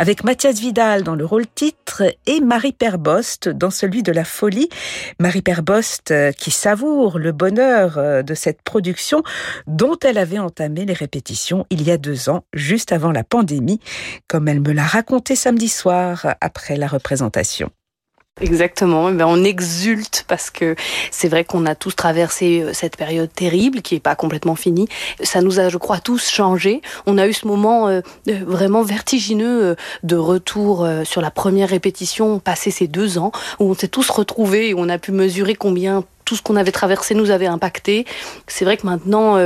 Avec 0.00 0.24
Mathias 0.24 0.58
Vidal 0.58 1.04
dans 1.04 1.14
le 1.14 1.24
rôle 1.24 1.46
titre 1.46 2.02
et 2.26 2.40
Marie 2.40 2.72
Perbost 2.72 3.48
dans 3.48 3.70
celui 3.70 4.02
de 4.02 4.10
la 4.10 4.24
folie. 4.24 4.70
Marie 5.20 5.42
Perbost 5.42 6.10
euh, 6.10 6.32
qui 6.32 6.50
savoure 6.50 7.18
le 7.18 7.30
bonheur 7.30 7.98
euh, 7.98 8.22
de 8.22 8.34
cette 8.34 8.62
production 8.62 9.22
dont 9.68 9.96
elle 10.02 10.18
avait 10.18 10.40
entamé 10.40 10.84
les 10.84 10.94
répétitions 10.94 11.64
il 11.70 11.82
y 11.82 11.92
a 11.92 11.96
deux 11.96 12.28
ans, 12.28 12.44
juste 12.54 12.90
avant 12.90 13.12
la 13.12 13.22
pandémie, 13.22 13.78
comme 14.26 14.48
elle 14.48 14.60
me 14.60 14.72
l'a 14.72 14.82
raconté 14.86 15.36
samedi 15.36 15.68
soir 15.68 15.91
après 16.40 16.76
la 16.76 16.86
représentation. 16.86 17.70
Exactement, 18.40 19.10
eh 19.10 19.12
ben, 19.12 19.26
on 19.28 19.44
exulte 19.44 20.24
parce 20.26 20.50
que 20.50 20.74
c'est 21.10 21.28
vrai 21.28 21.44
qu'on 21.44 21.66
a 21.66 21.74
tous 21.74 21.94
traversé 21.94 22.62
euh, 22.62 22.72
cette 22.72 22.96
période 22.96 23.30
terrible 23.30 23.82
qui 23.82 23.92
n'est 23.92 24.00
pas 24.00 24.14
complètement 24.14 24.54
finie. 24.54 24.88
Ça 25.22 25.42
nous 25.42 25.60
a, 25.60 25.68
je 25.68 25.76
crois, 25.76 25.98
tous 25.98 26.30
changé. 26.30 26.80
On 27.04 27.18
a 27.18 27.28
eu 27.28 27.34
ce 27.34 27.46
moment 27.46 27.88
euh, 27.88 28.00
euh, 28.28 28.38
vraiment 28.46 28.82
vertigineux 28.82 29.76
de 30.02 30.16
retour 30.16 30.88
sur 31.04 31.20
la 31.20 31.30
première 31.30 31.68
répétition, 31.68 32.38
passé 32.38 32.70
ces 32.70 32.88
deux 32.88 33.18
ans, 33.18 33.32
où 33.60 33.70
on 33.70 33.74
s'est 33.74 33.88
tous 33.88 34.08
retrouvés 34.08 34.70
et 34.70 34.74
on 34.74 34.88
a 34.88 34.96
pu 34.96 35.12
mesurer 35.12 35.54
combien 35.54 36.02
tout 36.24 36.34
ce 36.34 36.42
qu'on 36.42 36.56
avait 36.56 36.72
traversé 36.72 37.14
nous 37.14 37.30
avait 37.30 37.46
impacté. 37.46 38.06
C'est 38.46 38.64
vrai 38.64 38.78
que 38.78 38.86
maintenant, 38.86 39.36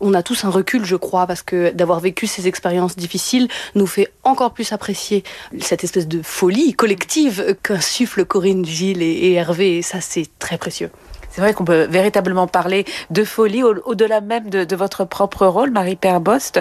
on 0.00 0.14
a 0.14 0.22
tous 0.22 0.44
un 0.44 0.50
recul, 0.50 0.84
je 0.84 0.96
crois, 0.96 1.26
parce 1.26 1.42
que 1.42 1.70
d'avoir 1.70 2.00
vécu 2.00 2.26
ces 2.26 2.46
expériences 2.48 2.96
difficiles 2.96 3.48
nous 3.74 3.86
fait 3.86 4.12
encore 4.22 4.52
plus 4.52 4.72
apprécier 4.72 5.24
cette 5.60 5.84
espèce 5.84 6.08
de 6.08 6.22
folie 6.22 6.74
collective 6.74 7.56
qu'insufflent 7.62 8.24
Corinne, 8.24 8.64
Gilles 8.64 9.02
et, 9.02 9.32
Hervé. 9.32 9.78
Et 9.78 9.82
ça, 9.82 10.00
c'est 10.00 10.28
très 10.38 10.58
précieux. 10.58 10.90
C'est 11.30 11.40
vrai 11.40 11.52
qu'on 11.52 11.64
peut 11.64 11.86
véritablement 11.90 12.46
parler 12.46 12.84
de 13.10 13.24
folie 13.24 13.64
au-delà 13.64 14.20
même 14.20 14.50
de, 14.50 14.76
votre 14.76 15.04
propre 15.04 15.46
rôle, 15.46 15.70
Marie-Père 15.70 16.20
Bost. 16.20 16.60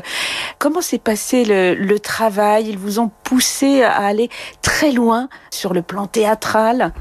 Comment 0.57 0.81
s'est 0.81 0.97
passé 0.97 1.43
le, 1.45 1.99
travail? 1.99 2.69
Ils 2.69 2.77
vous 2.79 2.97
ont 2.97 3.11
poussé 3.23 3.83
à 3.83 3.97
aller 3.97 4.29
très 4.63 4.91
loin 4.91 5.29
sur 5.51 5.75
le 5.75 5.83
plan 5.83 6.07
théâtral? 6.07 6.91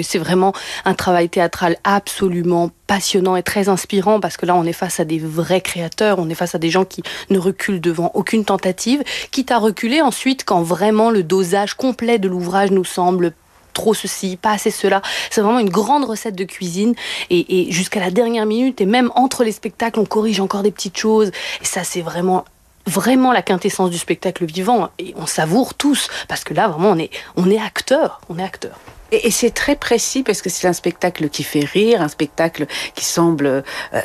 C'est 0.00 0.18
vraiment 0.18 0.52
un 0.84 0.94
travail 0.94 1.28
théâtral 1.28 1.76
absolument 1.84 2.70
passionnant 2.86 3.36
et 3.36 3.42
très 3.42 3.68
inspirant 3.68 4.20
parce 4.20 4.36
que 4.36 4.46
là, 4.46 4.54
on 4.54 4.64
est 4.64 4.72
face 4.72 5.00
à 5.00 5.04
des 5.04 5.18
vrais 5.18 5.60
créateurs, 5.60 6.18
on 6.18 6.28
est 6.28 6.34
face 6.34 6.54
à 6.54 6.58
des 6.58 6.70
gens 6.70 6.84
qui 6.84 7.02
ne 7.30 7.38
reculent 7.38 7.80
devant 7.80 8.10
aucune 8.14 8.44
tentative, 8.44 9.02
quitte 9.30 9.50
à 9.50 9.58
reculer 9.58 10.00
ensuite 10.00 10.44
quand 10.44 10.62
vraiment 10.62 11.10
le 11.10 11.22
dosage 11.22 11.74
complet 11.74 12.18
de 12.18 12.28
l'ouvrage 12.28 12.70
nous 12.70 12.84
semble 12.84 13.32
trop 13.72 13.94
ceci, 13.94 14.36
pas 14.36 14.52
assez 14.52 14.70
cela. 14.70 15.02
C'est 15.30 15.40
vraiment 15.40 15.58
une 15.58 15.70
grande 15.70 16.04
recette 16.04 16.34
de 16.34 16.44
cuisine 16.44 16.94
et, 17.30 17.70
jusqu'à 17.70 18.00
la 18.00 18.10
dernière 18.10 18.46
minute 18.46 18.80
et 18.80 18.86
même 18.86 19.10
entre 19.14 19.44
les 19.44 19.52
spectacles, 19.52 20.00
on 20.00 20.04
corrige 20.04 20.40
encore 20.40 20.62
des 20.62 20.70
petites 20.70 20.98
choses 20.98 21.28
et 21.60 21.64
ça, 21.64 21.84
c'est 21.84 22.02
vraiment 22.02 22.44
vraiment 22.84 23.30
la 23.30 23.42
quintessence 23.42 23.90
du 23.90 23.98
spectacle 23.98 24.44
vivant 24.44 24.90
et 24.98 25.14
on 25.16 25.26
savoure 25.26 25.74
tous 25.74 26.08
parce 26.26 26.42
que 26.42 26.52
là 26.52 26.66
vraiment 26.66 26.90
on 26.90 26.98
est 26.98 27.10
on 27.36 27.48
est 27.48 27.60
acteur, 27.60 28.20
on 28.28 28.38
est 28.40 28.42
acteur. 28.42 28.76
Et, 29.12 29.30
c'est 29.30 29.50
très 29.50 29.76
précis 29.76 30.22
parce 30.22 30.40
que 30.40 30.48
c'est 30.48 30.66
un 30.66 30.72
spectacle 30.72 31.28
qui 31.28 31.42
fait 31.42 31.64
rire, 31.64 32.00
un 32.00 32.08
spectacle 32.08 32.66
qui 32.94 33.04
semble 33.04 33.46
euh, 33.46 33.62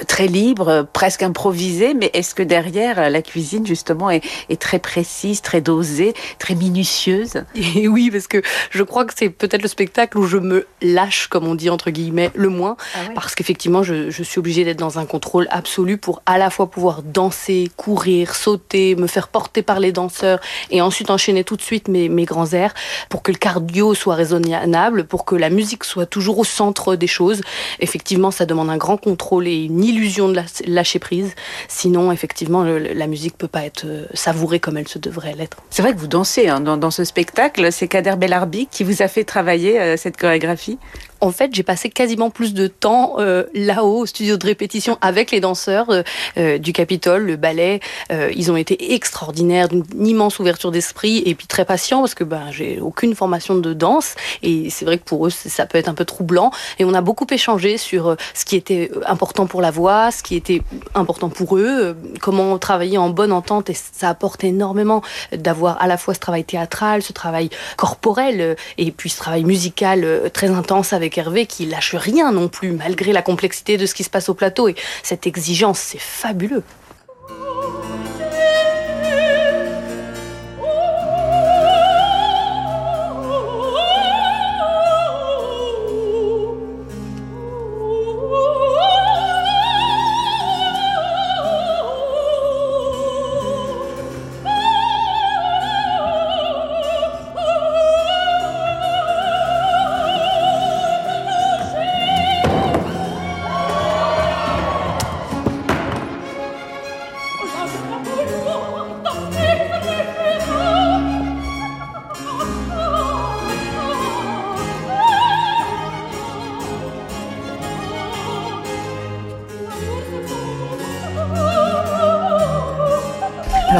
très 0.07 0.27
libre, 0.27 0.85
presque 0.91 1.23
improvisé, 1.23 1.93
mais 1.93 2.09
est-ce 2.13 2.35
que 2.35 2.43
derrière 2.43 3.09
la 3.09 3.21
cuisine 3.21 3.65
justement 3.65 4.09
est, 4.09 4.21
très 4.59 4.79
précise, 4.79 5.41
très 5.41 5.61
dosée, 5.61 6.13
très 6.39 6.55
minutieuse? 6.55 7.43
Et 7.75 7.87
oui, 7.87 8.11
parce 8.11 8.27
que 8.27 8.41
je 8.69 8.83
crois 8.83 9.05
que 9.05 9.13
c'est 9.15 9.29
peut-être 9.29 9.61
le 9.61 9.67
spectacle 9.69 10.17
où 10.17 10.25
je 10.25 10.37
me 10.37 10.67
lâche, 10.81 11.27
comme 11.27 11.47
on 11.47 11.55
dit 11.55 11.69
entre 11.69 11.89
guillemets, 11.89 12.31
le 12.35 12.49
moins, 12.49 12.75
ah 12.95 12.99
parce 13.15 13.33
qu'effectivement 13.35 13.83
je, 13.83 14.09
je 14.09 14.23
suis 14.23 14.39
obligée 14.39 14.65
d'être 14.65 14.79
dans 14.79 14.99
un 14.99 15.05
contrôle 15.05 15.47
absolu 15.51 15.97
pour 15.97 16.21
à 16.25 16.37
la 16.37 16.49
fois 16.49 16.69
pouvoir 16.69 17.01
danser, 17.01 17.71
courir, 17.77 18.35
sauter, 18.35 18.95
me 18.95 19.07
faire 19.07 19.29
porter 19.29 19.61
par 19.61 19.79
les 19.79 19.93
danseurs 19.93 20.39
et 20.69 20.81
ensuite 20.81 21.09
enchaîner 21.11 21.45
tout 21.45 21.55
de 21.55 21.61
suite 21.61 21.87
mes, 21.87 22.09
mes 22.09 22.25
grands 22.25 22.51
airs 22.51 22.73
pour 23.09 23.21
que 23.23 23.31
le 23.31 23.37
cardio 23.37 23.93
soit 23.93 24.15
raisonnable 24.15 24.96
pour 25.03 25.25
que 25.25 25.35
la 25.35 25.49
musique 25.49 25.83
soit 25.83 26.05
toujours 26.05 26.39
au 26.39 26.43
centre 26.43 26.95
des 26.95 27.07
choses. 27.07 27.41
Effectivement, 27.79 28.31
ça 28.31 28.45
demande 28.45 28.69
un 28.69 28.77
grand 28.77 28.97
contrôle 28.97 29.47
et 29.47 29.65
une 29.65 29.83
illusion 29.83 30.29
de 30.29 30.41
lâcher 30.65 30.99
prise. 30.99 31.33
Sinon, 31.67 32.11
effectivement, 32.11 32.63
la 32.63 33.07
musique 33.07 33.37
peut 33.37 33.47
pas 33.47 33.65
être 33.65 33.85
euh, 33.85 34.05
savourée 34.13 34.59
comme 34.59 34.77
elle 34.77 34.87
se 34.87 34.99
devrait 34.99 35.33
l'être. 35.33 35.57
C'est 35.69 35.81
vrai 35.81 35.93
que 35.93 35.99
vous 35.99 36.07
dansez 36.07 36.47
hein, 36.47 36.59
dans, 36.59 36.91
ce 36.91 37.03
spectacle. 37.03 37.71
C'est 37.71 37.87
Kader 37.87 38.15
Bellarbi 38.17 38.67
qui 38.67 38.83
vous 38.83 39.01
a 39.01 39.07
fait 39.07 39.23
travailler 39.23 39.79
euh, 39.79 39.97
cette 39.97 40.17
chorégraphie 40.17 40.77
en 41.21 41.31
fait, 41.31 41.53
j'ai 41.53 41.63
passé 41.63 41.89
quasiment 41.89 42.29
plus 42.29 42.53
de 42.53 42.67
temps 42.67 43.15
euh, 43.19 43.43
là-haut, 43.53 44.01
au 44.01 44.05
studio 44.05 44.37
de 44.37 44.45
répétition, 44.45 44.97
avec 45.01 45.31
les 45.31 45.39
danseurs 45.39 45.89
euh, 45.89 46.03
euh, 46.37 46.57
du 46.57 46.73
Capitole, 46.73 47.23
le 47.25 47.35
ballet. 47.35 47.79
ils 48.09 48.51
ont 48.51 48.57
été 48.57 48.93
extraordinaires, 48.93 49.67
d'une 49.67 49.83
immense 50.05 50.39
ouverture 50.39 50.71
d'esprit 50.71 51.23
et 51.25 51.35
puis 51.35 51.47
très 51.47 51.65
patients 51.65 52.01
parce 52.01 52.13
que 52.13 52.23
ben, 52.23 52.51
j'ai 52.51 52.79
aucune 52.79 53.15
formation 53.15 53.55
de 53.55 53.73
danse 53.73 54.15
et 54.43 54.69
c'est 54.69 54.85
vrai 54.85 54.97
que 54.97 55.03
pour 55.03 55.27
eux, 55.27 55.29
ça 55.29 55.65
peut 55.65 55.77
être 55.77 55.87
un 55.87 55.93
peu 55.93 56.05
troublant. 56.05 56.51
Et 56.79 56.85
on 56.85 56.93
a 56.93 57.01
beaucoup 57.01 57.25
échangé 57.29 57.77
sur 57.77 58.15
ce 58.33 58.45
qui 58.45 58.55
était 58.55 58.91
important 59.05 59.47
pour 59.47 59.61
la 59.61 59.71
voix, 59.71 60.11
ce 60.11 60.23
qui 60.23 60.35
était 60.35 60.61
important 60.93 61.29
pour 61.29 61.57
eux, 61.57 61.95
comment 62.21 62.57
travailler 62.57 62.97
en 62.97 63.09
bonne 63.09 63.31
entente 63.31 63.69
et 63.69 63.73
ça 63.73 64.09
apporte 64.09 64.43
énormément 64.43 65.01
d'avoir 65.31 65.81
à 65.81 65.87
la 65.87 65.97
fois 65.97 66.13
ce 66.13 66.19
travail 66.19 66.43
théâtral, 66.43 67.01
ce 67.01 67.13
travail 67.13 67.49
corporel 67.75 68.55
et 68.77 68.91
puis 68.91 69.09
ce 69.09 69.17
travail 69.17 69.43
musical 69.43 70.29
très 70.33 70.49
intense 70.49 70.93
avec 70.93 71.06
qui 71.09 71.65
lâche 71.65 71.95
rien 71.95 72.31
non 72.31 72.47
plus, 72.47 72.71
malgré 72.71 73.13
la 73.13 73.21
complexité 73.21 73.77
de 73.77 73.85
ce 73.85 73.95
qui 73.95 74.03
se 74.03 74.09
passe 74.09 74.29
au 74.29 74.33
plateau. 74.33 74.67
Et 74.67 74.75
cette 75.03 75.27
exigence, 75.27 75.79
c'est 75.79 75.99
fabuleux. 75.99 76.63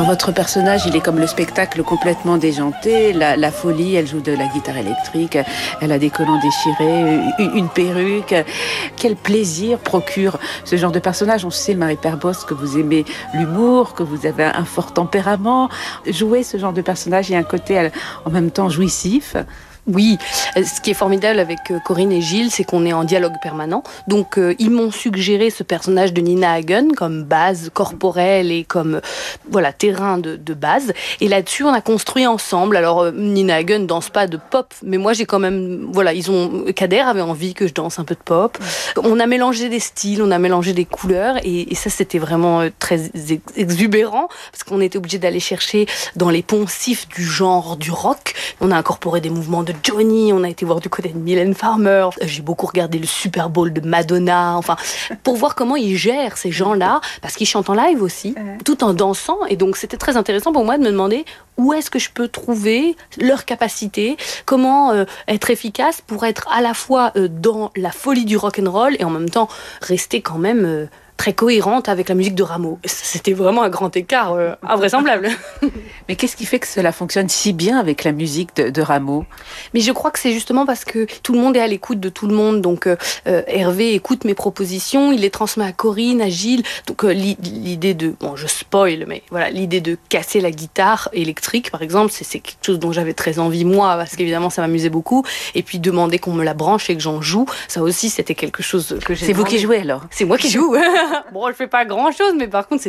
Votre 0.08 0.32
personnage, 0.32 0.86
il 0.86 0.96
est 0.96 1.02
comme 1.02 1.20
le 1.20 1.28
spectacle 1.28 1.84
complètement 1.84 2.38
déjanté. 2.38 3.12
La, 3.12 3.52
folie, 3.52 3.96
elle 3.96 4.08
joue 4.08 4.22
de 4.22 4.32
la 4.32 4.48
guitare 4.48 4.78
électrique, 4.78 5.38
elle 5.82 5.92
a 5.92 6.00
des 6.00 6.10
collants 6.10 6.40
déchirés, 6.40 7.20
une, 7.40 7.68
perruque. 7.68 8.34
Quel 8.96 9.18
plaisir 9.18 9.80
procure 9.80 10.40
ce 10.64 10.78
genre 10.78 10.94
de 10.94 11.00
personnage. 11.00 11.44
On 11.44 11.50
sait, 11.50 11.76
Marie 11.76 11.98
Perbos, 11.98 12.46
que 12.48 12.54
vous 12.54 12.78
aimez 12.78 13.04
l'humour, 13.34 13.96
que 13.96 14.04
vous 14.04 14.26
avez 14.26 14.46
un 14.46 14.64
fort 14.64 14.94
tempérament. 14.94 15.70
Jouer 16.10 16.44
ce 16.44 16.58
genre 16.58 16.74
de 16.74 16.82
personnage, 16.82 17.30
il 17.30 17.34
y 17.34 17.36
a 17.36 17.40
un 17.40 17.44
côté 17.44 17.90
en 18.24 18.30
même 18.30 18.50
temps 18.50 18.70
jouissif. 18.70 19.36
Oui, 19.88 20.18
euh, 20.58 20.64
ce 20.64 20.82
qui 20.82 20.92
est 20.92 20.94
formidable 20.94 21.40
avec 21.40 21.60
euh, 21.72 21.80
Corinne 21.80 22.12
et 22.12 22.22
Gilles, 22.22 22.52
c'est 22.52 22.66
qu'on 22.66 22.86
est 22.86 22.92
en 22.92 23.06
dialogue 23.06 23.36
permanent. 23.42 23.84
Donc, 24.08 24.38
euh, 24.38 24.54
ils 24.60 24.70
m'ont 24.70 24.92
suggéré 24.92 25.50
ce 25.50 25.64
personnage 25.64 26.12
de 26.12 26.20
Nina 26.20 26.52
Hagen 26.52 26.90
comme 26.96 27.24
base 27.24 27.72
corporelle 27.74 28.52
et 28.52 28.66
comme 28.66 29.00
voilà 29.50 29.72
terrain 29.72 30.18
de, 30.18 30.38
base. 30.54 30.92
Et 31.22 31.30
là-dessus, 31.30 31.64
on 31.64 31.74
a 31.74 31.80
construit 31.80 32.28
ensemble. 32.28 32.76
Alors, 32.76 33.12
Nina 33.14 33.56
Hagen 33.56 33.82
danse 33.82 34.10
pas 34.10 34.28
de 34.28 34.38
pop, 34.38 34.74
mais 34.84 34.98
moi, 34.98 35.14
j'ai 35.14 35.26
quand 35.26 35.40
même 35.40 35.88
voilà, 35.92 36.14
ils 36.14 36.30
ont 36.32 36.66
Kader 36.76 37.00
avait 37.00 37.22
envie 37.22 37.54
que 37.54 37.68
je 37.68 37.74
danse 37.74 38.00
un 38.00 38.04
peu 38.04 38.16
de 38.16 38.24
pop. 38.24 38.58
On 39.02 39.20
a 39.20 39.28
mélangé 39.28 39.70
des 39.70 39.80
styles, 39.80 40.22
on 40.22 40.32
a 40.32 40.40
mélangé 40.40 40.74
des 40.74 40.86
couleurs, 40.86 41.36
et, 41.44 41.74
ça, 41.76 41.90
c'était 41.90 42.20
vraiment 42.20 42.68
très 42.80 43.12
exubérant 43.56 44.28
parce 44.52 44.64
qu'on 44.64 44.82
était 44.82 44.98
obligé 44.98 45.20
d'aller 45.20 45.40
chercher 45.40 45.86
dans 46.16 46.30
les 46.30 46.42
poncifs 46.42 47.08
du 47.08 47.24
genre 47.24 47.78
du 47.78 47.92
rock. 47.92 48.34
On 48.60 48.72
a 48.72 48.76
incorporé 48.76 49.22
des 49.22 49.30
mouvements 49.30 49.64
de 49.64 49.77
Johnny, 49.84 50.32
on 50.34 50.44
a 50.44 50.50
été 50.50 50.66
voir 50.66 50.80
du 50.80 50.90
côté 50.90 51.10
de 51.10 51.18
Mylène 51.18 51.54
Farmer, 51.54 52.10
j'ai 52.22 52.42
beaucoup 52.42 52.66
regardé 52.66 53.00
le 53.00 53.06
Super 53.08 53.50
Bowl 53.50 53.74
de 53.74 53.82
Madonna, 53.82 54.56
enfin, 54.56 54.76
pour 55.24 55.36
voir 55.36 55.56
comment 55.56 55.76
ils 55.76 55.98
gèrent 55.98 56.38
ces 56.38 56.52
gens-là, 56.52 57.02
parce 57.22 57.36
qu'ils 57.36 57.48
chantent 57.48 57.70
en 57.70 57.74
live 57.74 58.02
aussi, 58.02 58.36
tout 58.66 58.84
en 58.84 58.94
dansant, 58.94 59.46
et 59.50 59.56
donc 59.56 59.78
c'était 59.78 59.98
très 59.98 60.18
intéressant 60.18 60.52
pour 60.52 60.66
moi 60.66 60.78
de 60.78 60.84
me 60.84 60.92
demander 60.92 61.26
où 61.58 61.74
est-ce 61.74 61.90
que 61.90 62.00
je 62.00 62.10
peux 62.12 62.28
trouver 62.28 62.96
leur 63.20 63.46
capacité, 63.46 64.18
comment 64.46 64.92
euh, 64.92 65.06
être 65.28 65.50
efficace 65.50 66.02
pour 66.06 66.26
être 66.26 66.48
à 66.52 66.62
la 66.62 66.74
fois 66.74 67.12
euh, 67.16 67.28
dans 67.28 67.72
la 67.76 67.92
folie 67.92 68.26
du 68.26 68.38
rock 68.38 68.60
and 68.64 68.72
roll 68.72 68.96
et 69.00 69.04
en 69.04 69.10
même 69.10 69.30
temps 69.30 69.50
rester 69.82 70.22
quand 70.22 70.38
même 70.38 70.66
euh, 70.66 70.86
très 71.18 71.34
cohérente 71.34 71.90
avec 71.90 72.10
la 72.10 72.16
musique 72.16 72.36
de 72.36 72.44
Rameau. 72.44 72.80
C'était 72.86 73.34
vraiment 73.34 73.64
un 73.64 73.70
grand 73.70 73.96
écart 73.98 74.34
euh, 74.34 74.54
invraisemblable. 74.62 75.30
Mais 76.08 76.16
qu'est-ce 76.16 76.36
qui 76.36 76.46
fait 76.46 76.60
que 76.60 76.68
cela 76.68 76.92
fonctionne 76.92 77.28
si 77.28 77.54
bien 77.54 77.80
avec 77.80 78.04
la 78.04 78.12
musique 78.12 78.56
de, 78.56 78.82
Rameau? 78.82 79.26
Mais 79.74 79.82
je 79.82 79.92
crois 79.92 80.12
que 80.12 80.20
c'est 80.20 80.32
justement 80.32 80.66
parce 80.66 80.86
que 80.86 81.08
tout 81.24 81.34
le 81.34 81.40
monde 81.40 81.58
est 81.58 81.62
à 81.62 81.68
l'écoute 81.68 82.00
de 82.00 82.10
tout 82.10 82.28
le 82.28 82.36
monde. 82.36 82.62
Donc 82.62 82.88
euh, 82.88 82.96
euh, 83.28 83.42
Hervé 83.48 83.94
écoute 83.96 84.24
mes 84.24 84.36
propositions, 84.36 85.12
il 85.12 85.22
les 85.22 85.32
transmet 85.32 85.66
à 85.66 85.72
Corinne, 85.72 86.22
à 86.22 86.30
Gilles. 86.30 86.64
Donc 86.86 87.04
l'idée 87.04 87.96
de, 87.96 88.14
bon, 88.20 88.36
je 88.36 88.48
spoil, 88.48 89.06
mais 89.08 89.24
voilà, 89.32 89.50
l'idée 89.50 89.82
de 89.82 89.98
casser 90.10 90.40
la 90.40 90.52
guitare 90.52 91.10
électrique, 91.14 91.72
par 91.72 91.82
exemple, 91.82 92.14
c'est 92.14 92.40
quelque 92.40 92.66
chose 92.66 92.80
dont 92.80 92.92
j'avais 92.92 93.14
très 93.14 93.40
envie 93.40 93.66
moi, 93.66 93.96
parce 93.98 94.16
qu'évidemment 94.16 94.52
ça 94.52 94.62
m'amusait 94.62 94.90
beaucoup. 94.90 95.26
Et 95.56 95.64
puis 95.64 95.80
demander 95.80 96.20
qu'on 96.20 96.34
me 96.34 96.44
la 96.44 96.54
branche 96.54 96.90
et 96.90 96.96
que 96.96 97.02
j'en 97.02 97.22
joue, 97.22 97.48
ça 97.68 97.82
aussi 97.82 98.10
c'était 98.10 98.36
quelque 98.36 98.62
chose 98.62 99.00
que 99.04 99.16
j'ai. 99.16 99.26
C'est 99.26 99.34
vous 99.34 99.44
qui 99.44 99.58
jouez 99.58 99.80
alors? 99.80 100.04
C'est 100.12 100.26
moi 100.26 100.38
qui 100.38 100.50
joue. 100.50 100.76
bon, 101.34 101.48
je 101.50 101.54
fais 101.54 101.68
pas 101.68 101.86
grand 101.86 102.12
chose, 102.12 102.34
mais 102.36 102.48
par 102.48 102.68
contre, 102.68 102.84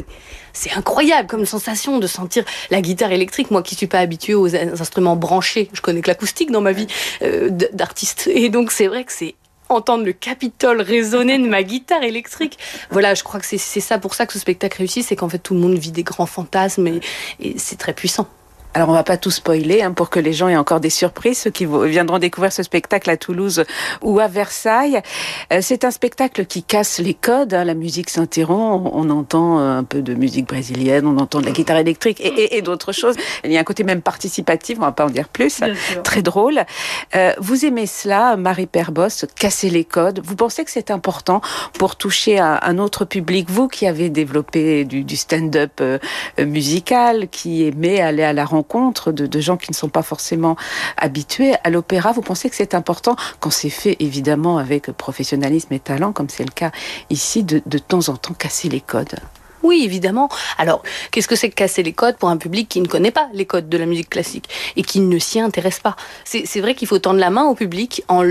c'est 0.53 0.73
incroyable 0.73 1.29
comme 1.29 1.47
sensation 1.47 1.99
de 1.99 2.07
sentir 2.07 2.45
la 2.71 2.81
guitare 2.81 3.13
électrique. 3.13 3.51
Moi 3.51 3.63
qui 3.63 3.75
suis 3.75 3.87
pas 3.87 4.01
habituée 4.01 4.35
aux 4.35 4.55
instruments 4.55 5.17
branchés, 5.17 5.69
je 5.73 5.81
connais 5.81 6.01
que 6.01 6.09
l'acoustique 6.09 6.51
dans 6.51 6.61
ma 6.61 6.73
vie 6.73 6.87
euh, 7.23 7.51
d'artiste. 7.51 8.29
Et 8.33 8.49
donc, 8.49 8.71
c'est 8.71 8.87
vrai 8.87 9.05
que 9.05 9.13
c'est 9.13 9.35
entendre 9.69 10.05
le 10.05 10.13
Capitole 10.13 10.81
résonner 10.81 11.39
de 11.39 11.47
ma 11.47 11.63
guitare 11.63 12.03
électrique. 12.03 12.59
Voilà, 12.91 13.15
je 13.15 13.23
crois 13.23 13.41
que 13.41 13.47
c'est 13.47 13.59
ça 13.59 13.99
pour 13.99 14.15
ça 14.15 14.27
que 14.27 14.33
ce 14.33 14.39
spectacle 14.39 14.79
réussit, 14.79 15.05
c'est 15.05 15.17
qu'en 15.17 15.29
fait 15.29 15.39
tout 15.39 15.55
le 15.55 15.61
monde 15.61 15.77
vit 15.77 15.93
des 15.93 16.03
grands 16.03 16.27
fantasmes 16.27 16.87
et 17.41 17.59
c'est 17.59 17.77
très 17.77 17.93
puissant. 17.93 18.29
Alors 18.75 18.91
on 18.91 18.93
va 18.93 19.03
pas 19.03 19.17
tout 19.17 19.31
spoiler 19.31 19.83
hein, 19.83 19.93
pour 19.93 20.11
que 20.11 20.21
les 20.21 20.33
gens 20.33 20.49
aient 20.49 20.57
encore 20.57 20.81
des 20.81 20.91
surprises, 20.91 21.39
ceux 21.39 21.51
qui 21.51 21.67
viendront 21.67 22.19
découvrir 22.19 22.53
ce 22.53 22.63
spectacle 22.63 23.09
à 23.09 23.17
Toulouse 23.17 23.65
ou 24.03 24.21
à 24.21 24.29
Versailles. 24.29 25.01
Euh, 25.53 25.61
c'est 25.63 25.85
un 25.85 25.91
spectacle 25.91 26.45
qui 26.45 26.63
casse 26.63 26.99
les 26.99 27.15
codes, 27.15 27.55
hein. 27.55 27.65
la 27.65 27.75
musique 27.75 28.11
s'interrompt, 28.11 28.91
on 28.93 29.09
entend 29.09 29.59
euh, 29.59 29.79
un 29.79 29.85
peu 29.85 30.03
de 30.03 30.15
musique 30.15 30.47
brésilienne, 30.47 31.07
on 31.07 31.17
entend 31.17 31.41
de 31.41 31.47
la 31.47 31.53
guitare 31.53 31.79
électrique 31.79 32.21
et, 32.21 32.61
d'autres 32.61 32.93
choses. 32.93 33.15
Il 33.45 33.53
y 33.53 33.57
a 33.57 33.61
un 33.61 33.65
côté 33.65 33.85
même 33.85 34.03
participatif, 34.03 34.79
on 34.79 34.83
va 34.83 34.93
pas 34.93 35.07
en 35.07 35.11
dire 35.11 35.29
plus, 35.29 35.61
très 36.05 36.23
drôle. 36.23 36.65
Euh, 37.15 37.33
vous 37.39 37.65
aimez 37.65 37.87
cela, 37.87 38.37
Marie 38.37 38.67
Perbos, 38.67 39.25
casser 39.35 39.71
les 39.71 39.85
codes. 39.85 40.21
Vous 40.23 40.37
pensez 40.37 40.65
que 40.65 40.71
c'est 40.71 40.91
important 40.91 41.41
pour 41.79 41.97
toucher 41.97 42.39
un 42.39 42.79
autre 42.79 43.05
public, 43.05 43.49
vous 43.49 43.69
qui 43.69 43.87
avez 43.87 44.11
développé 44.11 44.85
du, 44.85 45.05
du 45.05 45.17
stand-up 45.17 45.81
musical, 46.39 47.29
qui 47.29 47.65
aimait 47.65 48.01
aller 48.01 48.25
à 48.25 48.33
la 48.33 48.45
rencontre 48.45 48.58
rencontre 48.59 49.13
de, 49.13 49.41
gens 49.41 49.57
qui 49.57 49.71
ne 49.71 49.77
sont 49.77 49.89
pas 49.89 50.03
forcément 50.03 50.57
habitués 50.97 51.55
à 51.63 51.71
l'opéra. 51.71 52.13
Vous 52.13 52.23
pensez 52.23 52.51
que 52.51 52.57
c'est 52.57 52.75
important, 52.75 53.15
quand 53.41 53.51
c'est 53.51 53.71
fait 53.71 53.97
évidemment 54.01 54.59
avec 54.59 54.91
professionnalisme 54.91 55.73
et 55.73 55.79
talent, 55.79 56.13
comme 56.13 56.29
c'est 56.29 56.45
le 56.45 56.51
cas 56.51 56.73
ici, 57.09 57.45
de, 57.45 57.63
de 57.65 57.79
temps 57.79 58.09
en 58.09 58.17
temps 58.17 58.35
casser 58.35 58.69
les 58.69 58.81
codes? 58.81 59.21
Oui, 59.63 59.83
évidemment. 59.85 60.29
Alors, 60.57 60.83
qu'est-ce 61.11 61.29
que 61.29 61.37
c'est 61.37 61.51
que 61.51 61.55
casser 61.55 61.83
les 61.83 61.93
codes 61.93 62.17
pour 62.17 62.29
un 62.29 62.37
public 62.37 62.69
qui 62.69 62.81
ne 62.81 62.87
connaît 62.87 63.11
pas 63.11 63.29
les 63.33 63.47
codes 63.47 63.69
de 63.69 63.79
la 63.79 63.87
musique 63.87 64.11
classique 64.11 64.49
et 64.77 64.83
qui 64.83 65.01
ne 65.01 65.19
s'y 65.19 65.41
intéresse 65.41 65.81
pas? 65.81 65.97
C'est 66.25 66.61
vrai 66.61 66.75
qu'il 66.75 66.89
faut 66.89 66.99
tendre 66.99 67.21
la 67.21 67.31
main 67.31 67.45
au 67.45 67.55
public 67.55 68.05
en, 68.09 68.23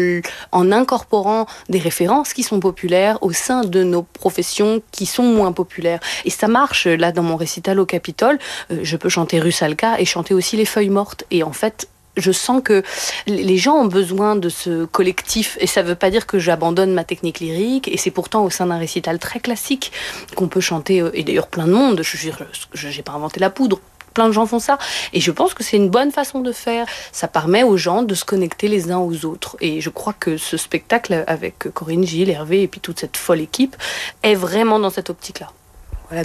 incorporant 0.71 1.45
des 1.69 1.79
références 1.79 2.33
qui 2.33 2.43
sont 2.43 2.59
populaires 2.59 3.17
au 3.21 3.31
sein 3.31 3.63
de 3.63 3.83
nos 3.83 4.03
professions 4.03 4.81
qui 4.91 5.05
sont 5.05 5.23
moins 5.23 5.51
populaires. 5.51 5.99
Et 6.25 6.29
ça 6.29 6.47
marche. 6.47 6.87
Là, 6.87 7.11
dans 7.11 7.23
mon 7.23 7.35
récital 7.35 7.79
au 7.79 7.85
Capitole, 7.85 8.39
euh, 8.71 8.79
je 8.83 8.97
peux 8.97 9.09
chanter 9.09 9.39
Rusalka 9.39 9.99
et 9.99 10.05
chanter 10.05 10.33
aussi 10.33 10.55
Les 10.57 10.65
Feuilles 10.65 10.89
Mortes. 10.89 11.25
Et 11.31 11.43
en 11.43 11.53
fait, 11.53 11.87
je 12.17 12.31
sens 12.31 12.61
que 12.63 12.83
les 13.27 13.57
gens 13.57 13.75
ont 13.75 13.85
besoin 13.85 14.35
de 14.35 14.49
ce 14.49 14.85
collectif 14.85 15.57
et 15.59 15.67
ça 15.67 15.83
ne 15.83 15.87
veut 15.87 15.95
pas 15.95 16.09
dire 16.09 16.27
que 16.27 16.39
j'abandonne 16.39 16.93
ma 16.93 17.03
technique 17.03 17.39
lyrique 17.39 17.87
et 17.87 17.97
c'est 17.97 18.11
pourtant 18.11 18.43
au 18.43 18.49
sein 18.49 18.65
d'un 18.65 18.77
récital 18.77 19.19
très 19.19 19.39
classique 19.39 19.91
qu'on 20.35 20.47
peut 20.47 20.61
chanter 20.61 21.01
euh, 21.01 21.11
et 21.13 21.23
d'ailleurs 21.23 21.47
plein 21.47 21.65
de 21.67 21.73
monde, 21.73 22.01
je 22.03 22.87
n'ai 22.87 23.03
pas 23.03 23.13
inventé 23.13 23.39
la 23.39 23.49
poudre, 23.49 23.79
plein 24.17 24.27
de 24.27 24.33
gens 24.33 24.47
font 24.47 24.59
ça. 24.59 24.79
Et 25.13 25.21
je 25.21 25.29
pense 25.29 25.53
que 25.53 25.63
c'est 25.63 25.77
une 25.77 25.89
bonne 25.89 26.11
façon 26.11 26.39
de 26.39 26.51
faire. 26.51 26.87
Ça 27.11 27.27
permet 27.27 27.61
aux 27.61 27.77
gens 27.77 28.01
de 28.01 28.15
se 28.15 28.25
connecter 28.25 28.67
les 28.67 28.91
uns 28.91 28.97
aux 28.97 29.25
autres. 29.25 29.57
Et 29.61 29.79
je 29.79 29.91
crois 29.91 30.13
que 30.13 30.37
ce 30.37 30.57
spectacle 30.57 31.23
avec 31.27 31.71
Corinne, 31.71 32.03
Gilles, 32.03 32.31
Hervé 32.31 32.63
et 32.63 32.67
puis 32.67 32.81
toute 32.81 32.99
cette 32.99 33.15
folle 33.15 33.41
équipe 33.41 33.75
est 34.23 34.33
vraiment 34.33 34.79
dans 34.79 34.89
cette 34.89 35.11
optique-là. 35.11 35.51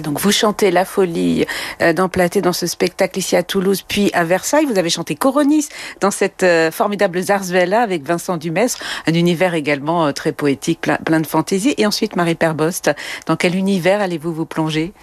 Donc 0.01 0.19
vous 0.19 0.31
chantez 0.31 0.71
La 0.71 0.85
Folie 0.85 1.45
euh, 1.81 1.91
dans 1.93 2.53
ce 2.53 2.67
spectacle 2.67 3.19
ici 3.19 3.35
à 3.35 3.43
Toulouse, 3.43 3.83
puis 3.85 4.09
à 4.13 4.23
Versailles. 4.23 4.65
Vous 4.65 4.79
avez 4.79 4.89
chanté 4.89 5.15
Coronis 5.15 5.67
dans 5.99 6.11
cette 6.11 6.43
euh, 6.43 6.71
formidable 6.71 7.21
Zarzvella 7.21 7.81
avec 7.81 8.03
Vincent 8.03 8.37
Dumestre, 8.37 8.79
un 9.07 9.13
univers 9.13 9.55
également 9.55 10.05
euh, 10.05 10.11
très 10.13 10.31
poétique, 10.31 10.79
plein, 10.79 11.19
de 11.19 11.27
fantaisie. 11.27 11.73
Et 11.77 11.85
ensuite, 11.85 12.15
Marie 12.15 12.35
Perbost, 12.35 12.91
dans 13.25 13.35
quel 13.35 13.55
univers 13.55 14.01
allez-vous 14.01 14.33
vous 14.33 14.45
plonger? 14.45 14.93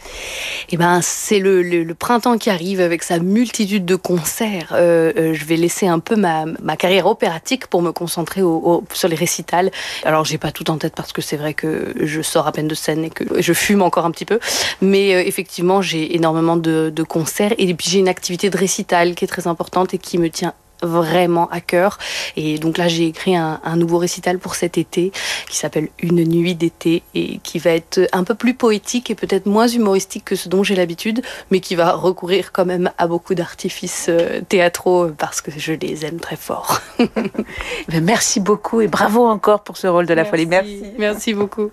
Eh 0.70 0.78
ben, 0.78 1.00
c'est 1.02 1.40
le, 1.40 1.94
printemps 1.98 2.38
qui 2.38 2.48
arrive 2.48 2.80
avec 2.80 3.02
sa 3.02 3.18
multitude 3.18 3.84
de 3.84 3.96
concerts. 3.96 4.68
je 4.70 5.44
vais 5.44 5.56
laisser 5.56 5.86
un 5.86 5.98
peu 5.98 6.16
ma, 6.16 6.46
carrière 6.78 7.06
opératique 7.06 7.66
pour 7.66 7.82
me 7.82 7.90
concentrer 7.90 8.40
sur 8.40 9.08
les 9.08 9.16
récitals. 9.16 9.70
Alors, 10.04 10.24
j'ai 10.24 10.38
pas 10.38 10.52
tout 10.52 10.70
en 10.70 10.78
tête 10.78 10.94
parce 10.94 11.12
que 11.12 11.20
c'est 11.20 11.36
vrai 11.36 11.52
que 11.52 11.92
je 12.00 12.22
sors 12.22 12.46
à 12.46 12.52
peine 12.52 12.68
de 12.68 12.74
scène 12.74 13.04
et 13.04 13.10
que 13.10 13.42
je 13.42 13.52
fume 13.52 13.82
encore 13.82 14.06
un 14.06 14.10
petit 14.10 14.24
peu. 14.24 14.38
Mais 14.80 15.14
euh, 15.14 15.22
effectivement, 15.26 15.82
j'ai 15.82 16.14
énormément 16.14 16.56
de, 16.56 16.92
concerts 17.08 17.54
et 17.58 17.72
puis 17.74 17.88
j'ai 17.88 17.98
une 17.98 18.08
activité 18.08 18.50
de 18.50 18.56
récital 18.56 19.14
qui 19.14 19.24
est 19.24 19.28
très 19.28 19.46
importante 19.46 19.94
et 19.94 19.98
qui 19.98 20.18
me 20.18 20.28
tient 20.28 20.54
vraiment 20.82 21.48
à 21.50 21.60
cœur. 21.60 21.98
Et 22.36 22.58
donc 22.58 22.78
là, 22.78 22.88
j'ai 22.88 23.06
écrit 23.06 23.36
un, 23.36 23.60
nouveau 23.76 23.98
récital 23.98 24.38
pour 24.38 24.54
cet 24.54 24.78
été 24.78 25.12
qui 25.48 25.56
s'appelle 25.56 25.88
Une 25.98 26.24
nuit 26.24 26.54
d'été 26.54 27.02
et 27.14 27.38
qui 27.42 27.58
va 27.58 27.70
être 27.70 28.08
un 28.12 28.24
peu 28.24 28.34
plus 28.34 28.54
poétique 28.54 29.10
et 29.10 29.14
peut-être 29.14 29.46
moins 29.46 29.68
humoristique 29.68 30.24
que 30.24 30.36
ce 30.36 30.48
dont 30.48 30.62
j'ai 30.62 30.74
l'habitude, 30.74 31.22
mais 31.50 31.60
qui 31.60 31.74
va 31.74 31.92
recourir 31.92 32.52
quand 32.52 32.64
même 32.64 32.90
à 32.98 33.06
beaucoup 33.06 33.34
d'artifices 33.34 34.06
euh, 34.08 34.40
théâtraux 34.48 35.08
parce 35.16 35.40
que 35.40 35.50
je 35.56 35.72
les 35.72 36.04
aime 36.04 36.20
très 36.20 36.36
fort. 36.36 36.80
Merci 38.02 38.40
beaucoup 38.40 38.80
et 38.80 38.88
bravo 38.88 39.26
encore 39.26 39.62
pour 39.62 39.76
ce 39.76 39.86
rôle 39.86 40.06
de 40.06 40.14
la 40.14 40.24
folie. 40.24 40.46
Merci. 40.46 40.82
Merci 40.98 41.34
beaucoup. 41.34 41.70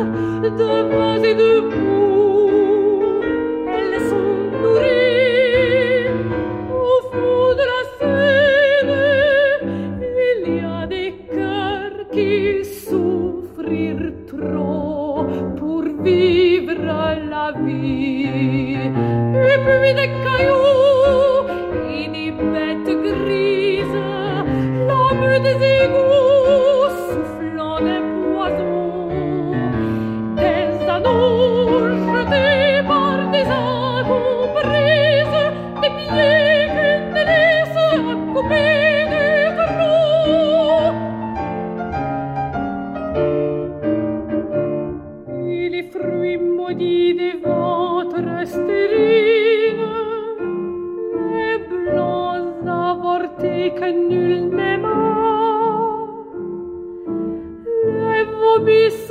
Au 0.00 0.90
fond 0.90 1.20
de 1.20 2.09
la 58.66 59.09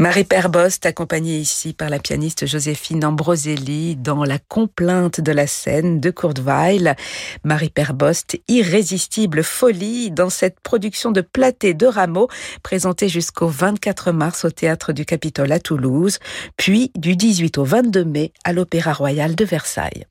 Marie 0.00 0.24
Perbost, 0.24 0.86
accompagnée 0.86 1.36
ici 1.36 1.74
par 1.74 1.90
la 1.90 1.98
pianiste 1.98 2.46
Joséphine 2.46 3.04
Ambroselli 3.04 3.96
dans 3.96 4.24
La 4.24 4.38
complainte 4.38 5.20
de 5.20 5.30
la 5.30 5.46
scène 5.46 6.00
de 6.00 6.08
Kurt 6.10 6.38
Weill. 6.38 6.96
Marie 7.44 7.68
Perbost, 7.68 8.40
irrésistible 8.48 9.42
folie 9.44 10.10
dans 10.10 10.30
cette 10.30 10.58
production 10.60 11.10
de 11.10 11.20
Platé 11.20 11.74
de 11.74 11.84
Rameau, 11.84 12.28
présentée 12.62 13.10
jusqu'au 13.10 13.48
24 13.48 14.12
mars 14.12 14.46
au 14.46 14.50
Théâtre 14.50 14.94
du 14.94 15.04
Capitole 15.04 15.52
à 15.52 15.60
Toulouse, 15.60 16.18
puis 16.56 16.92
du 16.96 17.14
18 17.14 17.58
au 17.58 17.64
22 17.64 18.02
mai 18.06 18.32
à 18.42 18.54
l'Opéra 18.54 18.94
Royal 18.94 19.34
de 19.34 19.44
Versailles. 19.44 20.06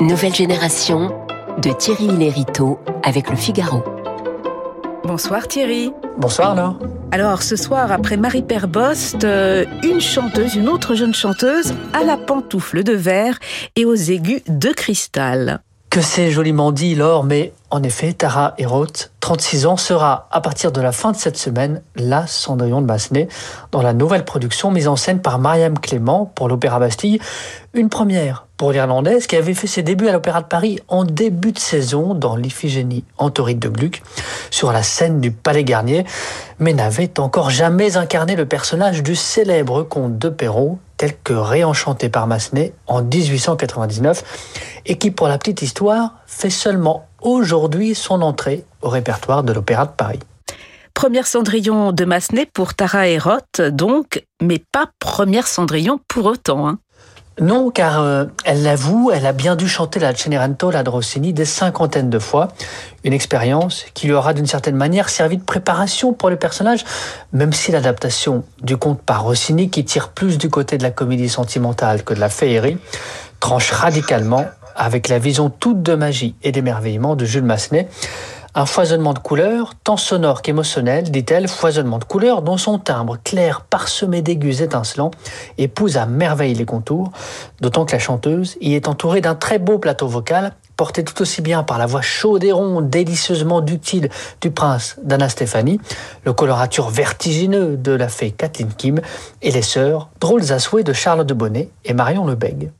Nouvelle 0.00 0.34
génération 0.34 1.26
de 1.60 1.72
Thierry 1.72 2.06
Lériteau 2.06 2.78
avec 3.02 3.28
le 3.30 3.36
Figaro. 3.36 3.82
Bonsoir 5.04 5.48
Thierry. 5.48 5.92
Bonsoir 6.16 6.54
Laure. 6.54 6.78
Alors 7.10 7.42
ce 7.42 7.56
soir, 7.56 7.90
après 7.90 8.16
Marie 8.16 8.42
Perbost, 8.42 9.24
euh, 9.24 9.64
une 9.82 10.00
chanteuse, 10.00 10.54
une 10.54 10.68
autre 10.68 10.94
jeune 10.94 11.12
chanteuse, 11.12 11.74
à 11.92 12.04
la 12.04 12.16
pantoufle 12.16 12.84
de 12.84 12.92
verre 12.92 13.38
et 13.74 13.84
aux 13.84 13.94
aigus 13.94 14.42
de 14.46 14.68
cristal. 14.68 15.60
Que 15.92 16.00
c'est 16.00 16.30
joliment 16.30 16.72
dit 16.72 16.94
Laure, 16.94 17.22
mais 17.22 17.52
en 17.68 17.82
effet, 17.82 18.14
Tara 18.14 18.54
Héroth, 18.56 19.12
36 19.20 19.66
ans, 19.66 19.76
sera 19.76 20.26
à 20.30 20.40
partir 20.40 20.72
de 20.72 20.80
la 20.80 20.90
fin 20.90 21.12
de 21.12 21.18
cette 21.18 21.36
semaine 21.36 21.82
la 21.96 22.26
Cendrillon 22.26 22.80
de 22.80 22.86
Massenet 22.86 23.28
dans 23.72 23.82
la 23.82 23.92
nouvelle 23.92 24.24
production 24.24 24.70
mise 24.70 24.88
en 24.88 24.96
scène 24.96 25.20
par 25.20 25.38
Mariam 25.38 25.78
Clément 25.78 26.32
pour 26.34 26.48
l'Opéra 26.48 26.78
Bastille. 26.78 27.18
Une 27.74 27.90
première 27.90 28.46
pour 28.56 28.72
l'Irlandaise 28.72 29.26
qui 29.26 29.36
avait 29.36 29.52
fait 29.52 29.66
ses 29.66 29.82
débuts 29.82 30.08
à 30.08 30.12
l'Opéra 30.12 30.40
de 30.40 30.46
Paris 30.46 30.78
en 30.88 31.04
début 31.04 31.52
de 31.52 31.58
saison 31.58 32.14
dans 32.14 32.36
l'Iphigénie 32.36 33.04
Antoride 33.18 33.58
de 33.58 33.68
Gluck 33.68 34.02
sur 34.50 34.72
la 34.72 34.82
scène 34.82 35.20
du 35.20 35.30
Palais 35.30 35.64
Garnier, 35.64 36.06
mais 36.58 36.72
n'avait 36.72 37.20
encore 37.20 37.50
jamais 37.50 37.98
incarné 37.98 38.34
le 38.34 38.46
personnage 38.46 39.02
du 39.02 39.14
célèbre 39.14 39.82
comte 39.82 40.16
de 40.16 40.30
Perrault 40.30 40.78
tel 41.02 41.16
que 41.24 41.32
réenchanté 41.32 42.08
par 42.08 42.28
Massenet 42.28 42.74
en 42.86 43.02
1899 43.02 44.78
et 44.86 44.98
qui, 44.98 45.10
pour 45.10 45.26
la 45.26 45.36
petite 45.36 45.60
histoire, 45.60 46.14
fait 46.28 46.48
seulement 46.48 47.08
aujourd'hui 47.20 47.96
son 47.96 48.22
entrée 48.22 48.64
au 48.82 48.88
répertoire 48.88 49.42
de 49.42 49.52
l'Opéra 49.52 49.86
de 49.86 49.90
Paris. 49.90 50.20
Première 50.94 51.26
Cendrillon 51.26 51.90
de 51.90 52.04
Massenet 52.04 52.46
pour 52.46 52.74
Tara 52.74 53.08
Héroth, 53.08 53.60
donc, 53.60 54.24
mais 54.40 54.62
pas 54.70 54.90
première 55.00 55.48
Cendrillon 55.48 55.98
pour 56.06 56.26
autant. 56.26 56.68
Hein. 56.68 56.78
Non, 57.40 57.70
car 57.70 58.02
euh, 58.02 58.26
elle 58.44 58.62
l'avoue, 58.62 59.10
elle 59.12 59.24
a 59.24 59.32
bien 59.32 59.56
dû 59.56 59.66
chanter 59.66 59.98
la 59.98 60.14
Cenerentola 60.14 60.82
de 60.82 60.90
Rossini 60.90 61.32
des 61.32 61.46
cinquantaines 61.46 62.10
de 62.10 62.18
fois. 62.18 62.48
Une 63.04 63.14
expérience 63.14 63.86
qui 63.94 64.06
lui 64.06 64.12
aura 64.12 64.34
d'une 64.34 64.46
certaine 64.46 64.76
manière 64.76 65.08
servi 65.08 65.38
de 65.38 65.42
préparation 65.42 66.12
pour 66.12 66.28
le 66.28 66.36
personnage, 66.36 66.84
même 67.32 67.52
si 67.52 67.72
l'adaptation 67.72 68.44
du 68.62 68.76
conte 68.76 69.00
par 69.00 69.22
Rossini, 69.22 69.70
qui 69.70 69.84
tire 69.84 70.10
plus 70.10 70.36
du 70.36 70.50
côté 70.50 70.76
de 70.76 70.82
la 70.82 70.90
comédie 70.90 71.30
sentimentale 71.30 72.04
que 72.04 72.12
de 72.12 72.20
la 72.20 72.28
féerie, 72.28 72.76
tranche 73.40 73.70
radicalement 73.70 74.44
avec 74.76 75.08
la 75.08 75.18
vision 75.18 75.48
toute 75.48 75.82
de 75.82 75.94
magie 75.94 76.34
et 76.42 76.52
d'émerveillement 76.52 77.16
de 77.16 77.24
Jules 77.24 77.44
Massenet. 77.44 77.88
Un 78.54 78.66
foisonnement 78.66 79.14
de 79.14 79.18
couleurs, 79.18 79.72
tant 79.82 79.96
sonore 79.96 80.42
qu'émotionnel, 80.42 81.10
dit-elle, 81.10 81.48
foisonnement 81.48 81.98
de 81.98 82.04
couleurs 82.04 82.42
dont 82.42 82.58
son 82.58 82.78
timbre 82.78 83.16
clair, 83.24 83.62
parsemé 83.62 84.20
d'aigus 84.20 84.60
étincelants, 84.60 85.10
épouse 85.56 85.96
à 85.96 86.04
merveille 86.04 86.52
les 86.52 86.66
contours, 86.66 87.12
d'autant 87.62 87.86
que 87.86 87.92
la 87.92 87.98
chanteuse 87.98 88.58
y 88.60 88.74
est 88.74 88.88
entourée 88.88 89.22
d'un 89.22 89.34
très 89.34 89.58
beau 89.58 89.78
plateau 89.78 90.06
vocal, 90.06 90.52
porté 90.76 91.02
tout 91.02 91.22
aussi 91.22 91.40
bien 91.40 91.62
par 91.62 91.78
la 91.78 91.86
voix 91.86 92.02
chaude 92.02 92.44
et 92.44 92.52
ronde, 92.52 92.90
délicieusement 92.90 93.62
ductile 93.62 94.10
du 94.42 94.50
prince 94.50 94.96
d'Anna 95.02 95.30
Stéphanie, 95.30 95.80
le 96.26 96.34
colorature 96.34 96.90
vertigineux 96.90 97.78
de 97.78 97.92
la 97.92 98.08
fée 98.08 98.32
Kathleen 98.32 98.74
Kim, 98.76 99.00
et 99.40 99.50
les 99.50 99.62
sœurs, 99.62 100.10
drôles 100.20 100.52
à 100.52 100.58
souhait 100.58 100.84
de 100.84 100.92
Charles 100.92 101.24
de 101.24 101.32
Bonnet 101.32 101.70
et 101.86 101.94
Marion 101.94 102.26
Lebègue. 102.26 102.70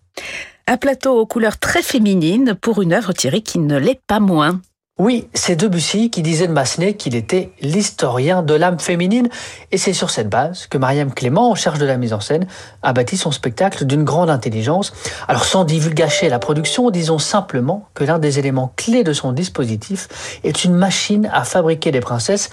Un 0.66 0.76
plateau 0.76 1.18
aux 1.18 1.26
couleurs 1.26 1.58
très 1.58 1.82
féminines 1.82 2.54
pour 2.60 2.82
une 2.82 2.92
œuvre 2.92 3.14
Thierry 3.14 3.42
qui 3.42 3.58
ne 3.58 3.78
l'est 3.78 4.00
pas 4.06 4.20
moins. 4.20 4.60
Oui, 5.04 5.26
c'est 5.34 5.56
Debussy 5.56 6.10
qui 6.10 6.22
disait 6.22 6.46
de 6.46 6.52
Massenet 6.52 6.94
qu'il 6.94 7.16
était 7.16 7.50
l'historien 7.60 8.44
de 8.44 8.54
l'âme 8.54 8.78
féminine, 8.78 9.28
et 9.72 9.76
c'est 9.76 9.94
sur 9.94 10.10
cette 10.10 10.28
base 10.28 10.68
que 10.68 10.78
Mariam 10.78 11.12
Clément, 11.12 11.50
en 11.50 11.56
charge 11.56 11.80
de 11.80 11.86
la 11.86 11.96
mise 11.96 12.12
en 12.12 12.20
scène, 12.20 12.46
a 12.84 12.92
bâti 12.92 13.16
son 13.16 13.32
spectacle 13.32 13.84
d'une 13.84 14.04
grande 14.04 14.30
intelligence. 14.30 14.92
Alors 15.26 15.44
sans 15.44 15.64
divulgacher 15.64 16.28
la 16.28 16.38
production, 16.38 16.90
disons 16.90 17.18
simplement 17.18 17.88
que 17.94 18.04
l'un 18.04 18.20
des 18.20 18.38
éléments 18.38 18.72
clés 18.76 19.02
de 19.02 19.12
son 19.12 19.32
dispositif 19.32 20.38
est 20.44 20.62
une 20.62 20.74
machine 20.76 21.28
à 21.32 21.42
fabriquer 21.42 21.90
des 21.90 21.98
princesses 21.98 22.50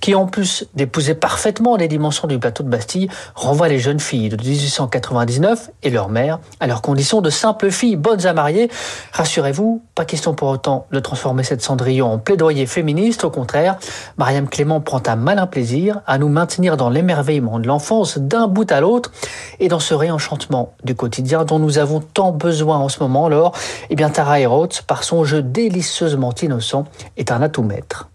qui, 0.00 0.16
en 0.16 0.26
plus 0.26 0.66
d'épouser 0.74 1.14
parfaitement 1.14 1.76
les 1.76 1.86
dimensions 1.86 2.26
du 2.26 2.36
plateau 2.36 2.64
de 2.64 2.68
Bastille, 2.68 3.10
renvoie 3.36 3.68
les 3.68 3.78
jeunes 3.78 4.00
filles 4.00 4.28
de 4.28 4.44
1899 4.44 5.70
et 5.84 5.90
leur 5.90 6.08
mère 6.08 6.40
à 6.58 6.66
leurs 6.66 6.82
conditions 6.82 7.20
de 7.20 7.30
simples 7.30 7.70
filles 7.70 7.94
bonnes 7.94 8.26
à 8.26 8.32
marier. 8.32 8.72
Rassurez-vous, 9.12 9.84
pas 9.94 10.04
question 10.04 10.34
pour 10.34 10.48
autant 10.48 10.88
de 10.90 10.98
transformer 10.98 11.44
cette 11.44 11.62
cendrille 11.62 11.91
en 12.00 12.18
plaidoyer 12.18 12.66
féministe. 12.66 13.24
Au 13.24 13.30
contraire, 13.30 13.76
Mariam 14.16 14.48
Clément 14.48 14.80
prend 14.80 15.02
un 15.06 15.16
malin 15.16 15.46
plaisir 15.46 16.00
à 16.06 16.18
nous 16.18 16.28
maintenir 16.28 16.76
dans 16.76 16.88
l'émerveillement 16.88 17.58
de 17.58 17.66
l'enfance 17.66 18.18
d'un 18.18 18.46
bout 18.46 18.70
à 18.70 18.80
l'autre 18.80 19.12
et 19.60 19.68
dans 19.68 19.80
ce 19.80 19.94
réenchantement 19.94 20.74
du 20.84 20.94
quotidien 20.94 21.44
dont 21.44 21.58
nous 21.58 21.78
avons 21.78 22.00
tant 22.00 22.32
besoin 22.32 22.78
en 22.78 22.88
ce 22.88 23.02
moment. 23.02 23.26
Alors, 23.26 23.54
eh 23.90 23.96
bien, 23.96 24.08
Tara 24.08 24.40
Heroth, 24.40 24.84
par 24.86 25.04
son 25.04 25.24
jeu 25.24 25.42
délicieusement 25.42 26.32
innocent, 26.40 26.84
est 27.16 27.30
un 27.30 27.42
atout 27.42 27.62
maître. 27.62 28.08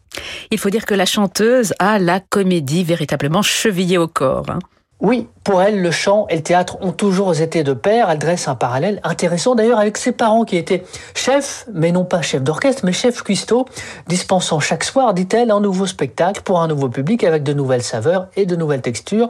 Il 0.52 0.58
faut 0.58 0.70
dire 0.70 0.86
que 0.86 0.96
la 0.96 1.06
chanteuse 1.06 1.74
a 1.80 2.00
la 2.00 2.20
comédie 2.20 2.84
véritablement 2.84 3.42
chevillée 3.42 3.98
au 3.98 4.08
corps. 4.08 4.46
Hein. 4.50 4.60
Oui, 5.00 5.28
pour 5.48 5.62
elle, 5.62 5.82
le 5.82 5.92
chant 5.92 6.26
et 6.30 6.36
le 6.36 6.44
théâtre 6.44 6.78
ont 6.82 6.92
toujours 6.92 7.34
été 7.40 7.64
de 7.64 7.72
pair. 7.72 8.10
Elle 8.10 8.20
dresse 8.20 8.50
un 8.50 8.56
parallèle 8.56 9.00
intéressant 9.06 9.56
d'ailleurs 9.56 9.80
avec 9.80 9.96
ses 9.96 10.12
parents 10.12 10.44
qui 10.44 10.58
étaient 10.58 10.84
chefs, 11.16 11.66
mais 11.74 11.94
non 11.94 12.04
pas 12.04 12.22
chefs 12.22 12.44
d'orchestre, 12.44 12.82
mais 12.84 12.92
chefs 12.92 13.24
cuistots, 13.24 13.66
dispensant 14.08 14.60
chaque 14.60 14.84
soir, 14.84 15.14
dit-elle, 15.14 15.50
un 15.52 15.62
nouveau 15.62 15.86
spectacle 15.86 16.42
pour 16.42 16.60
un 16.60 16.68
nouveau 16.68 16.90
public 16.90 17.24
avec 17.24 17.44
de 17.44 17.54
nouvelles 17.54 17.82
saveurs 17.82 18.28
et 18.36 18.46
de 18.46 18.58
nouvelles 18.58 18.82
textures. 18.82 19.30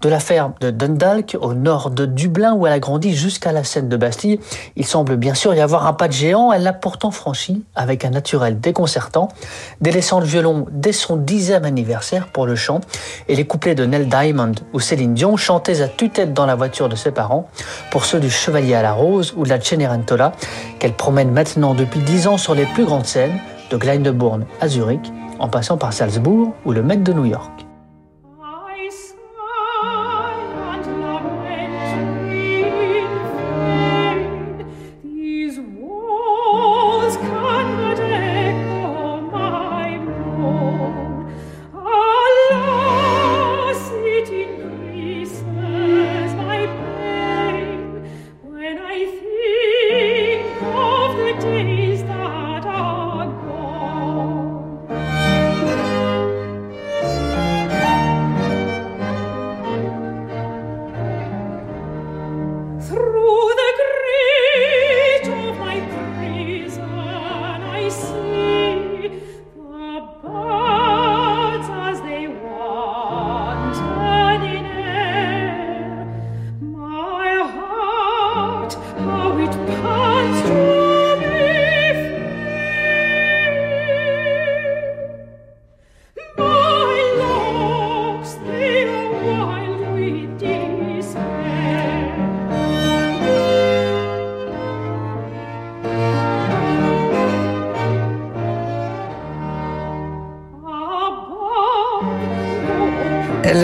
De 0.00 0.08
la 0.08 0.20
ferme 0.20 0.52
de 0.60 0.70
Dundalk, 0.70 1.36
au 1.40 1.54
nord 1.54 1.90
de 1.90 2.06
Dublin, 2.06 2.54
où 2.54 2.64
elle 2.68 2.72
a 2.72 2.78
grandi 2.78 3.16
jusqu'à 3.16 3.50
la 3.50 3.64
scène 3.64 3.88
de 3.88 3.96
Bastille, 3.96 4.38
il 4.76 4.86
semble 4.86 5.16
bien 5.16 5.34
sûr 5.34 5.54
y 5.54 5.60
avoir 5.60 5.88
un 5.88 5.92
pas 5.92 6.06
de 6.06 6.12
géant. 6.12 6.52
Elle 6.52 6.62
l'a 6.62 6.72
pourtant 6.72 7.10
franchi 7.10 7.64
avec 7.74 8.04
un 8.04 8.10
naturel 8.10 8.60
déconcertant, 8.60 9.26
délaissant 9.80 10.20
le 10.20 10.26
violon 10.26 10.66
dès 10.70 10.92
son 10.92 11.16
dixième 11.16 11.64
anniversaire 11.64 12.28
pour 12.28 12.46
le 12.46 12.54
chant 12.54 12.80
et 13.26 13.34
les 13.34 13.44
couplets 13.44 13.74
de 13.74 13.84
Nell 13.84 14.08
Diamond 14.08 14.52
ou 14.72 14.78
Céline 14.78 15.14
Dion 15.14 15.36
chantés 15.48 15.80
à 15.80 15.88
tue-tête 15.88 16.34
dans 16.34 16.44
la 16.44 16.54
voiture 16.54 16.90
de 16.90 16.94
ses 16.94 17.10
parents 17.10 17.48
pour 17.90 18.04
ceux 18.04 18.20
du 18.20 18.28
Chevalier 18.28 18.74
à 18.74 18.82
la 18.82 18.92
Rose 18.92 19.32
ou 19.34 19.44
de 19.44 19.48
la 19.48 19.58
Cenerentola 19.58 20.32
qu'elle 20.78 20.92
promène 20.92 21.30
maintenant 21.30 21.72
depuis 21.72 22.00
dix 22.00 22.26
ans 22.26 22.36
sur 22.36 22.54
les 22.54 22.66
plus 22.66 22.84
grandes 22.84 23.06
scènes 23.06 23.40
de 23.70 23.78
Glyndebourne 23.78 24.44
à 24.60 24.68
Zurich 24.68 25.10
en 25.38 25.48
passant 25.48 25.78
par 25.78 25.94
Salzbourg 25.94 26.52
ou 26.66 26.72
le 26.72 26.82
Met 26.82 26.98
de 26.98 27.14
New 27.14 27.24
York. 27.24 27.67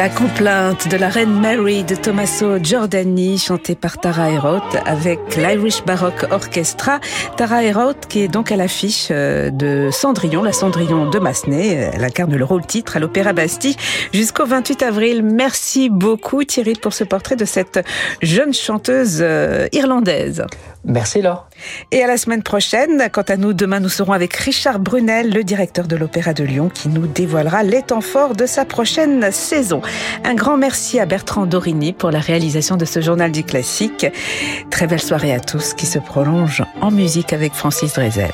La 0.05 0.11
complainte 0.11 0.87
de 0.87 0.99
la 0.99 1.09
reine 1.09 1.40
Mary 1.40 1.83
de 1.83 1.95
Tommaso 1.95 2.59
Giordani, 2.62 3.38
chantée 3.38 3.75
par 3.75 3.97
Tara 3.97 4.31
Herot 4.31 4.61
avec 4.85 5.19
l'Irish 5.35 5.83
Baroque 5.83 6.27
Orchestra. 6.31 7.01
Tara 7.38 7.64
Herot 7.64 7.95
qui 8.11 8.21
est 8.21 8.29
donc 8.29 8.53
à 8.53 8.57
l'affiche 8.57 9.09
euh, 9.11 9.49
de 9.49 9.88
Cendrillon, 9.90 10.43
la 10.43 10.53
Cendrillon 10.53 11.09
de 11.09 11.19
Massenet. 11.19 11.90
Elle 11.95 12.05
incarne 12.05 12.37
le 12.37 12.45
rôle 12.45 12.67
titre 12.67 12.99
à 12.99 13.01
l'Opéra 13.01 13.33
Bastille 13.33 13.77
jusqu'au 14.12 14.45
28 14.45 14.83
avril. 14.83 15.23
Merci 15.23 15.88
beaucoup 15.88 16.45
Thierry 16.45 16.75
pour 16.75 16.93
ce 16.93 17.05
portrait 17.05 17.37
de 17.37 17.47
cette 17.47 17.81
jeune 18.21 18.53
chanteuse 18.53 19.21
euh, 19.23 19.69
irlandaise. 19.73 20.45
Merci 20.85 21.23
Laure. 21.23 21.47
Et 21.92 22.03
à 22.03 22.07
la 22.07 22.16
semaine 22.16 22.42
prochaine. 22.42 23.09
Quant 23.11 23.23
à 23.23 23.37
nous, 23.37 23.53
demain 23.53 23.81
nous 23.81 23.88
serons 23.88 24.12
avec 24.12 24.35
Richard 24.35 24.79
Brunel, 24.79 25.31
le 25.33 25.42
directeur 25.42 25.87
de 25.87 25.97
l'Opéra 25.97 26.35
de 26.35 26.44
Lyon, 26.44 26.70
qui 26.73 26.88
nous 26.88 27.07
dévoilera 27.07 27.62
les 27.62 27.83
temps 27.83 28.01
forts 28.01 28.35
de 28.35 28.47
sa 28.47 28.64
prochaine 28.64 29.31
saison. 29.33 29.81
Un 30.25 30.35
grand 30.35 30.57
merci 30.57 31.01
à 31.01 31.07
Bertrand 31.07 31.47
Dorini 31.47 31.92
pour 31.92 32.11
la 32.11 32.20
réalisation 32.20 32.77
de 32.77 32.85
ce 32.85 33.01
journal 33.01 33.33
du 33.33 33.44
classique. 33.44 34.07
Très 34.70 34.87
belle 34.87 35.01
soirée 35.01 35.33
à 35.33 35.40
tous 35.40 35.75
qui 35.75 35.87
se 35.87 35.99
prolonge 35.99 36.62
en 36.81 36.90
musique 36.90 37.33
avec 37.33 37.55
Francis 37.55 37.94
Drezel. 37.94 38.33